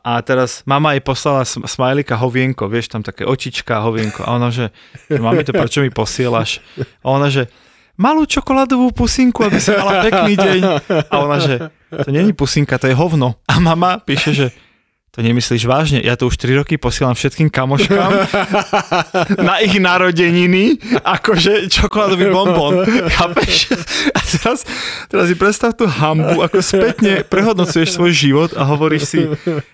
a 0.03 0.19
teraz 0.21 0.67
mama 0.67 0.93
jej 0.93 1.01
poslala 1.01 1.47
sm- 1.47 1.65
smajlika 1.65 2.19
hovienko, 2.19 2.67
vieš, 2.67 2.91
tam 2.91 3.01
také 3.01 3.23
očička 3.23 3.79
a 3.79 3.87
hovienko. 3.87 4.27
A 4.27 4.37
ona, 4.37 4.51
že, 4.51 4.75
že 5.07 5.17
mami 5.17 5.47
to 5.47 5.55
prečo 5.55 5.79
mi 5.79 5.89
posielaš? 5.89 6.59
A 7.01 7.15
ona, 7.15 7.31
že 7.31 7.47
malú 7.95 8.27
čokoládovú 8.27 8.91
pusinku, 8.91 9.45
aby 9.45 9.61
si 9.61 9.71
mala 9.71 10.03
pekný 10.03 10.35
deň. 10.35 10.61
A 11.09 11.15
ona, 11.21 11.37
že 11.39 11.55
to 11.95 12.09
není 12.11 12.33
pusinka, 12.33 12.75
to 12.75 12.89
je 12.89 12.97
hovno. 12.97 13.39
A 13.47 13.61
mama 13.61 14.01
píše, 14.01 14.33
že 14.33 14.47
to 15.11 15.27
nemyslíš 15.27 15.67
vážne, 15.67 15.99
ja 15.99 16.15
to 16.15 16.31
už 16.31 16.39
3 16.39 16.63
roky 16.63 16.79
posielam 16.79 17.19
všetkým 17.19 17.51
kamoškám 17.51 18.11
na 19.49 19.59
ich 19.59 19.75
narodeniny, 19.75 20.79
akože 21.03 21.67
čokoládový 21.67 22.31
bonbon. 22.31 22.87
Chápeš? 23.11 23.75
A 24.15 24.21
teraz, 24.23 24.63
teraz 25.11 25.27
si 25.27 25.35
predstav 25.35 25.75
tú 25.75 25.91
hambu, 25.91 26.47
ako 26.47 26.63
spätne 26.63 27.27
prehodnocuješ 27.27 27.99
svoj 27.99 28.13
život 28.15 28.51
a 28.55 28.63
hovoríš 28.63 29.03
si, 29.03 29.21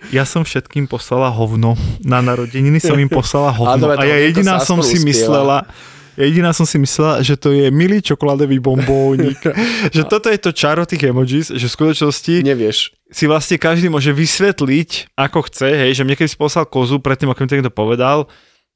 ja 0.08 0.24
som 0.24 0.40
všetkým 0.40 0.88
poslala 0.88 1.28
hovno. 1.28 1.76
Na 2.00 2.24
narodeniny 2.24 2.80
som 2.80 2.96
im 2.96 3.12
poslala 3.12 3.52
hovno. 3.52 3.92
A 3.92 4.08
ja 4.08 4.16
jediná 4.16 4.56
som 4.64 4.80
si 4.80 5.04
myslela, 5.04 5.68
Jediná 6.16 6.56
som 6.56 6.64
si 6.64 6.80
myslela, 6.80 7.20
že 7.20 7.36
to 7.36 7.52
je 7.52 7.68
milý 7.68 8.00
čokoládový 8.00 8.56
bombónik. 8.56 9.40
že 9.94 10.02
toto 10.08 10.32
je 10.32 10.40
to 10.40 10.50
čaro 10.56 10.88
tých 10.88 11.12
emojis, 11.12 11.52
že 11.52 11.68
v 11.68 11.76
skutočnosti 11.76 12.34
Nevieš. 12.40 12.96
si 13.12 13.24
vlastne 13.28 13.60
každý 13.60 13.92
môže 13.92 14.10
vysvetliť, 14.16 15.12
ako 15.12 15.44
chce, 15.52 15.68
hej, 15.68 15.92
že 15.92 16.02
mne 16.08 16.16
keď 16.16 16.28
si 16.32 16.40
poslal 16.40 16.64
kozu 16.64 16.98
predtým, 16.98 17.28
ako 17.28 17.44
mi 17.44 17.48
to 17.48 17.56
niekto 17.60 17.74
povedal, 17.74 18.26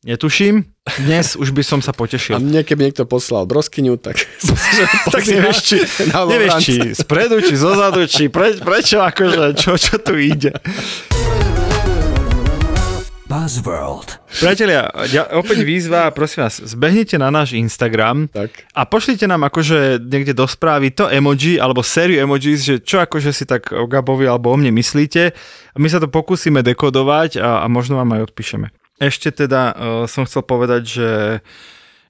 Netuším. 0.00 0.64
Dnes 0.96 1.36
už 1.36 1.52
by 1.52 1.60
som 1.60 1.84
sa 1.84 1.92
A 1.92 1.96
potešil. 2.00 2.40
mne, 2.40 2.64
keby 2.64 2.88
niekto 2.88 3.04
poslal 3.04 3.44
broskyňu, 3.44 4.00
tak 4.00 4.16
tak 5.12 5.28
nevieš, 5.28 5.58
či, 5.60 5.76
nevieš, 6.08 6.54
či 6.64 6.74
spredu, 6.96 7.44
či 7.44 7.52
zozadu, 7.52 8.08
či 8.08 8.32
pre, 8.32 8.56
prečo, 8.56 9.04
akože, 9.04 9.60
čo, 9.60 9.76
čo 9.76 10.00
tu 10.00 10.16
ide. 10.16 10.56
Buzzworld. 13.30 14.18
Priatelia, 14.42 14.90
ja, 15.06 15.22
opäť 15.38 15.62
výzva, 15.62 16.10
prosím 16.10 16.50
vás, 16.50 16.58
zbehnite 16.58 17.14
na 17.14 17.30
náš 17.30 17.54
Instagram 17.54 18.26
Tak. 18.26 18.66
a 18.74 18.82
pošlite 18.82 19.30
nám 19.30 19.46
akože 19.46 20.02
niekde 20.02 20.34
do 20.34 20.50
správy 20.50 20.90
to 20.90 21.06
emoji 21.06 21.62
alebo 21.62 21.86
sériu 21.86 22.26
emojis, 22.26 22.66
že 22.66 22.82
čo 22.82 22.98
akože 22.98 23.30
si 23.30 23.46
tak 23.46 23.70
o 23.70 23.86
Gabovi 23.86 24.26
alebo 24.26 24.50
o 24.50 24.58
mne 24.58 24.74
myslíte 24.74 25.30
a 25.70 25.76
my 25.78 25.86
sa 25.86 26.02
to 26.02 26.10
pokúsime 26.10 26.66
dekodovať 26.66 27.38
a, 27.38 27.62
a 27.62 27.66
možno 27.70 28.02
vám 28.02 28.18
aj 28.18 28.34
odpíšeme. 28.34 28.74
Ešte 28.98 29.30
teda 29.30 29.62
uh, 29.62 29.74
som 30.10 30.26
chcel 30.26 30.42
povedať, 30.42 30.82
že 30.90 31.08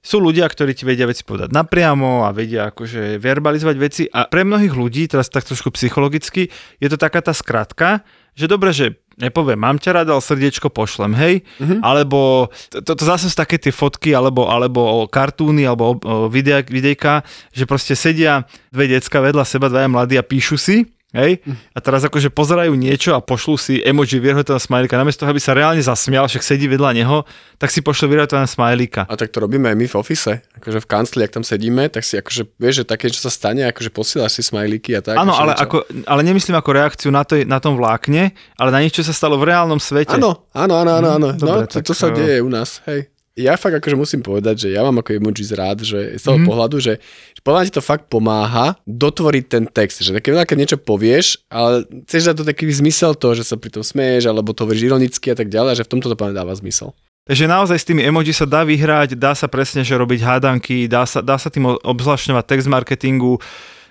sú 0.01 0.17
ľudia, 0.17 0.49
ktorí 0.49 0.73
ti 0.73 0.89
vedia 0.89 1.05
veci 1.05 1.21
povedať 1.21 1.53
napriamo 1.53 2.25
a 2.25 2.33
vedia 2.33 2.73
akože 2.73 3.21
verbalizovať 3.21 3.77
veci 3.77 4.03
a 4.09 4.25
pre 4.25 4.41
mnohých 4.41 4.73
ľudí, 4.73 5.05
teraz 5.05 5.29
tak 5.29 5.45
trošku 5.45 5.69
psychologicky, 5.77 6.49
je 6.81 6.87
to 6.89 6.97
taká 6.97 7.21
tá 7.21 7.37
skratka, 7.37 8.01
že 8.33 8.49
dobre, 8.49 8.73
že 8.73 8.97
nepoviem, 9.21 9.61
mám 9.61 9.77
ťa 9.77 10.01
rád, 10.01 10.07
ale 10.11 10.21
srdiečko 10.25 10.73
pošlem, 10.73 11.13
hej? 11.13 11.45
Mm-hmm. 11.61 11.79
Alebo 11.85 12.49
to, 12.73 12.97
to, 12.97 13.03
zase 13.05 13.29
sú 13.29 13.35
také 13.37 13.61
tie 13.61 13.69
fotky, 13.69 14.17
alebo, 14.17 14.49
alebo 14.49 15.05
kartúny, 15.05 15.63
alebo 15.63 15.95
o, 16.01 16.27
videa, 16.27 16.65
videjka, 16.65 17.21
že 17.53 17.69
proste 17.69 17.93
sedia 17.93 18.49
dve 18.73 18.89
decka 18.89 19.21
vedľa 19.21 19.45
seba, 19.45 19.69
dvaja 19.69 19.87
mladí 19.87 20.17
a 20.17 20.25
píšu 20.25 20.57
si, 20.57 20.89
hej? 21.11 21.43
A 21.75 21.79
teraz 21.83 22.01
akože 22.07 22.31
pozerajú 22.31 22.73
niečo 22.75 23.13
a 23.15 23.19
pošlú 23.19 23.59
si 23.59 23.83
emoji 23.83 24.17
vyrohotého 24.17 24.57
smajlika. 24.57 24.95
Namiesto 24.95 25.27
toho, 25.27 25.35
aby 25.35 25.43
sa 25.43 25.51
reálne 25.51 25.83
zasmial, 25.83 26.25
však 26.25 26.43
sedí 26.43 26.65
vedľa 26.71 26.91
neho, 26.95 27.27
tak 27.59 27.69
si 27.69 27.83
pošle 27.83 28.07
vyrohotého 28.07 28.47
smajlika. 28.47 29.05
A 29.11 29.15
tak 29.19 29.29
to 29.29 29.43
robíme 29.43 29.67
aj 29.67 29.77
my 29.77 29.85
v 29.85 29.95
office. 29.99 30.41
Akože 30.57 30.79
v 30.79 30.87
kancli, 30.87 31.21
ak 31.27 31.35
tam 31.35 31.43
sedíme, 31.43 31.91
tak 31.91 32.07
si 32.07 32.15
akože, 32.15 32.57
vieš, 32.57 32.83
že 32.83 32.85
také, 32.87 33.11
čo 33.11 33.19
sa 33.19 33.29
stane, 33.29 33.67
akože 33.69 33.91
posielaš 33.91 34.39
si 34.39 34.43
smajlíky 34.47 34.95
a 34.95 35.01
tak. 35.03 35.15
Áno, 35.19 35.35
ale, 35.35 35.53
ako, 35.53 35.83
ale 36.07 36.21
nemyslím 36.23 36.55
ako 36.55 36.71
reakciu 36.71 37.09
na, 37.11 37.27
to, 37.27 37.37
na 37.43 37.59
tom 37.59 37.75
vlákne, 37.75 38.31
ale 38.55 38.69
na 38.71 38.79
niečo, 38.79 39.03
čo 39.03 39.11
sa 39.11 39.15
stalo 39.15 39.35
v 39.35 39.51
reálnom 39.51 39.77
svete. 39.77 40.15
Áno, 40.15 40.47
áno, 40.55 40.73
áno, 40.79 40.91
áno, 40.95 41.09
áno. 41.19 41.29
dobre, 41.35 41.67
no, 41.67 41.69
to, 41.69 41.83
tak, 41.83 41.85
to 41.85 41.93
sa 41.93 42.09
eh, 42.09 42.15
deje 42.15 42.37
u 42.39 42.49
nás, 42.49 42.79
hej. 42.87 43.10
Ja 43.39 43.55
fakt 43.55 43.79
akože 43.79 43.95
musím 43.95 44.19
povedať, 44.19 44.67
že 44.67 44.75
ja 44.75 44.83
mám 44.83 44.99
ako 44.99 45.15
emojis 45.15 45.55
rád, 45.55 45.87
že 45.87 46.19
z 46.19 46.23
toho 46.23 46.35
mm. 46.35 46.47
pohľadu, 46.51 46.83
že, 46.83 46.99
že 47.31 47.41
podľa 47.47 47.63
ti 47.63 47.71
to 47.71 47.79
fakt 47.79 48.11
pomáha 48.11 48.75
dotvoriť 48.83 49.43
ten 49.47 49.63
text, 49.71 50.03
že 50.03 50.11
keď, 50.19 50.43
keď 50.43 50.57
niečo 50.59 50.77
povieš, 50.77 51.47
ale 51.47 51.87
chceš 52.03 52.27
dať 52.27 52.35
to 52.35 52.43
taký 52.43 52.67
zmysel 52.67 53.15
toho, 53.15 53.31
že 53.31 53.47
sa 53.47 53.55
pri 53.55 53.71
tom 53.71 53.87
smeješ, 53.87 54.27
alebo 54.27 54.51
to 54.51 54.67
hovoríš 54.67 54.91
ironicky 54.91 55.31
a 55.31 55.37
tak 55.39 55.47
ďalej, 55.47 55.79
že 55.79 55.87
v 55.87 55.91
tomto 55.95 56.11
to 56.11 56.15
dáva 56.19 56.51
zmysel. 56.59 56.91
Takže 57.23 57.47
naozaj 57.47 57.77
s 57.79 57.87
tými 57.87 58.03
emoji 58.03 58.35
sa 58.35 58.43
dá 58.43 58.67
vyhrať, 58.67 59.15
dá 59.15 59.31
sa 59.31 59.47
presne, 59.47 59.87
že 59.87 59.95
robiť 59.95 60.19
hádanky, 60.19 60.91
dá 60.91 61.07
sa, 61.07 61.23
dá 61.23 61.39
sa 61.39 61.47
tým 61.47 61.69
obzvlášňovať 61.69 62.43
text 62.43 62.67
marketingu, 62.67 63.39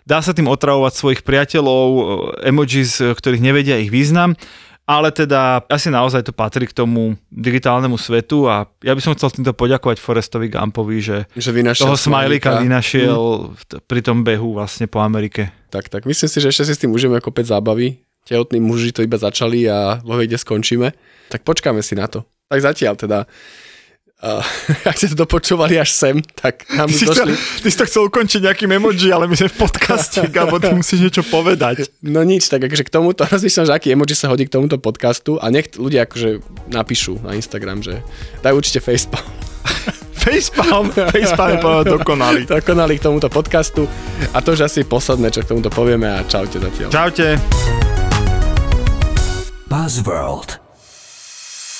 dá 0.05 0.21
sa 0.21 0.37
tým 0.37 0.51
otravovať 0.51 0.93
svojich 0.93 1.23
priateľov, 1.25 1.87
emojis, 2.45 3.01
ktorých 3.01 3.41
nevedia 3.41 3.81
ich 3.81 3.89
význam, 3.89 4.37
ale 4.91 5.15
teda 5.15 5.63
asi 5.71 5.87
naozaj 5.87 6.27
to 6.27 6.35
patrí 6.35 6.67
k 6.67 6.75
tomu 6.75 7.15
digitálnemu 7.31 7.95
svetu 7.95 8.51
a 8.51 8.67
ja 8.83 8.91
by 8.91 8.99
som 8.99 9.15
chcel 9.15 9.31
týmto 9.31 9.55
poďakovať 9.55 10.03
Forestovi 10.03 10.51
Gumpovi, 10.51 10.99
že 10.99 11.17
Že 11.33 11.51
toho 11.79 11.95
smajlika 11.95 12.03
smajlíka. 12.51 12.51
vynašiel 12.59 13.23
t- 13.63 13.79
pri 13.81 14.03
tom 14.03 14.27
behu 14.27 14.51
vlastne 14.53 14.91
po 14.91 14.99
Amerike. 14.99 15.55
Tak, 15.71 15.87
tak. 15.87 16.03
Myslím 16.03 16.27
si, 16.27 16.43
že 16.43 16.51
ešte 16.51 16.67
si 16.67 16.75
s 16.75 16.83
tým 16.83 16.91
užijeme 16.91 17.23
5 17.23 17.31
zábavy. 17.47 18.03
Tehotní 18.27 18.59
muži 18.59 18.91
to 18.91 19.01
iba 19.01 19.15
začali 19.15 19.71
a 19.71 20.03
vo 20.03 20.19
kde 20.19 20.35
skončíme. 20.35 20.91
Tak 21.31 21.47
počkáme 21.47 21.81
si 21.81 21.95
na 21.95 22.11
to. 22.11 22.27
Tak 22.51 22.59
zatiaľ 22.59 22.99
teda. 22.99 23.19
Uh, 24.21 24.45
ak 24.91 25.01
ste 25.01 25.09
to 25.17 25.25
dopočúvali 25.25 25.81
až 25.81 25.97
sem, 25.97 26.21
tak 26.37 26.69
nám 26.77 26.93
Ty 26.93 26.95
si, 26.95 27.09
chcel, 27.09 27.25
došli. 27.25 27.65
ty 27.65 27.69
si 27.73 27.77
to 27.81 27.85
chcel 27.89 28.03
ukončiť 28.13 28.41
nejakým 28.45 28.69
emoji, 28.77 29.09
ale 29.09 29.25
my 29.25 29.33
sme 29.33 29.49
v 29.49 29.57
podcaste, 29.65 30.21
Gabo, 30.37 30.61
ty 30.61 30.77
musíš 30.77 31.09
niečo 31.09 31.25
povedať. 31.25 31.89
No 32.05 32.21
nič, 32.21 32.53
tak 32.53 32.61
akože 32.61 32.85
k 32.85 32.93
tomuto, 32.93 33.25
rozmýšľam, 33.33 33.65
že 33.65 33.73
aký 33.73 33.89
emoji 33.97 34.13
sa 34.13 34.29
hodí 34.29 34.45
k 34.45 34.53
tomuto 34.53 34.77
podcastu 34.77 35.41
a 35.41 35.49
nech 35.49 35.73
ľudia 35.73 36.05
akože 36.05 36.45
napíšu 36.69 37.25
na 37.25 37.33
Instagram, 37.33 37.81
že 37.81 38.05
daj 38.45 38.53
určite 38.53 38.85
facepalm. 38.85 39.25
Facepalm, 40.21 40.93
facepalm 40.93 41.57
je 41.57 41.97
dokonalý. 41.97 42.41
Dokonali 42.45 43.01
k 43.01 43.09
tomuto 43.09 43.33
podcastu 43.33 43.89
a 44.37 44.45
to 44.45 44.53
už 44.53 44.69
asi 44.69 44.85
posledné, 44.85 45.33
čo 45.33 45.41
k 45.41 45.57
tomuto 45.57 45.73
povieme 45.73 46.05
a 46.13 46.21
čaute 46.29 46.61
zatiaľ. 46.61 46.93
Čaute. 46.93 47.41
Buzzworld. 49.65 50.70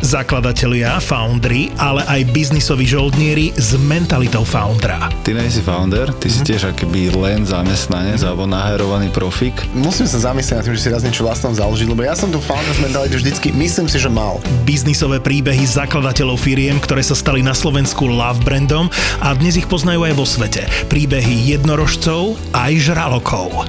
Zakladatelia, 0.00 0.96
foundry, 0.96 1.68
ale 1.76 2.00
aj 2.08 2.32
biznisoví 2.32 2.88
žoldnieri 2.88 3.52
s 3.52 3.76
mentalitou 3.76 4.48
foundera. 4.48 5.12
Ty 5.20 5.36
nie 5.36 5.52
si 5.52 5.60
founder, 5.60 6.08
ty 6.16 6.32
si 6.32 6.40
tiež 6.40 6.72
akoby 6.72 7.12
len 7.12 7.44
zamestnanec 7.44 8.24
alebo 8.24 8.48
naherovaný 8.48 9.12
profik. 9.12 9.52
Musím 9.76 10.08
sa 10.08 10.32
zamyslieť 10.32 10.56
nad 10.56 10.64
tým, 10.64 10.74
že 10.74 10.82
si 10.82 10.88
raz 10.88 11.04
niečo 11.04 11.28
vlastnom 11.28 11.52
založiť, 11.52 11.86
lebo 11.92 12.00
ja 12.00 12.16
som 12.16 12.32
tu 12.32 12.40
founders 12.40 12.80
mentality 12.80 13.20
vždycky, 13.20 13.52
myslím 13.52 13.92
si, 13.92 14.00
že 14.00 14.08
mal. 14.08 14.40
Biznisové 14.64 15.20
príbehy 15.20 15.68
zakladateľov 15.68 16.40
firiem, 16.40 16.80
ktoré 16.80 17.04
sa 17.04 17.12
stali 17.12 17.44
na 17.44 17.52
Slovensku 17.52 18.08
love 18.08 18.40
brandom 18.40 18.88
a 19.20 19.36
dnes 19.36 19.60
ich 19.60 19.68
poznajú 19.68 20.08
aj 20.08 20.14
vo 20.16 20.24
svete. 20.24 20.64
Príbehy 20.88 21.52
jednorožcov 21.52 22.40
aj 22.56 22.72
žralokov. 22.80 23.68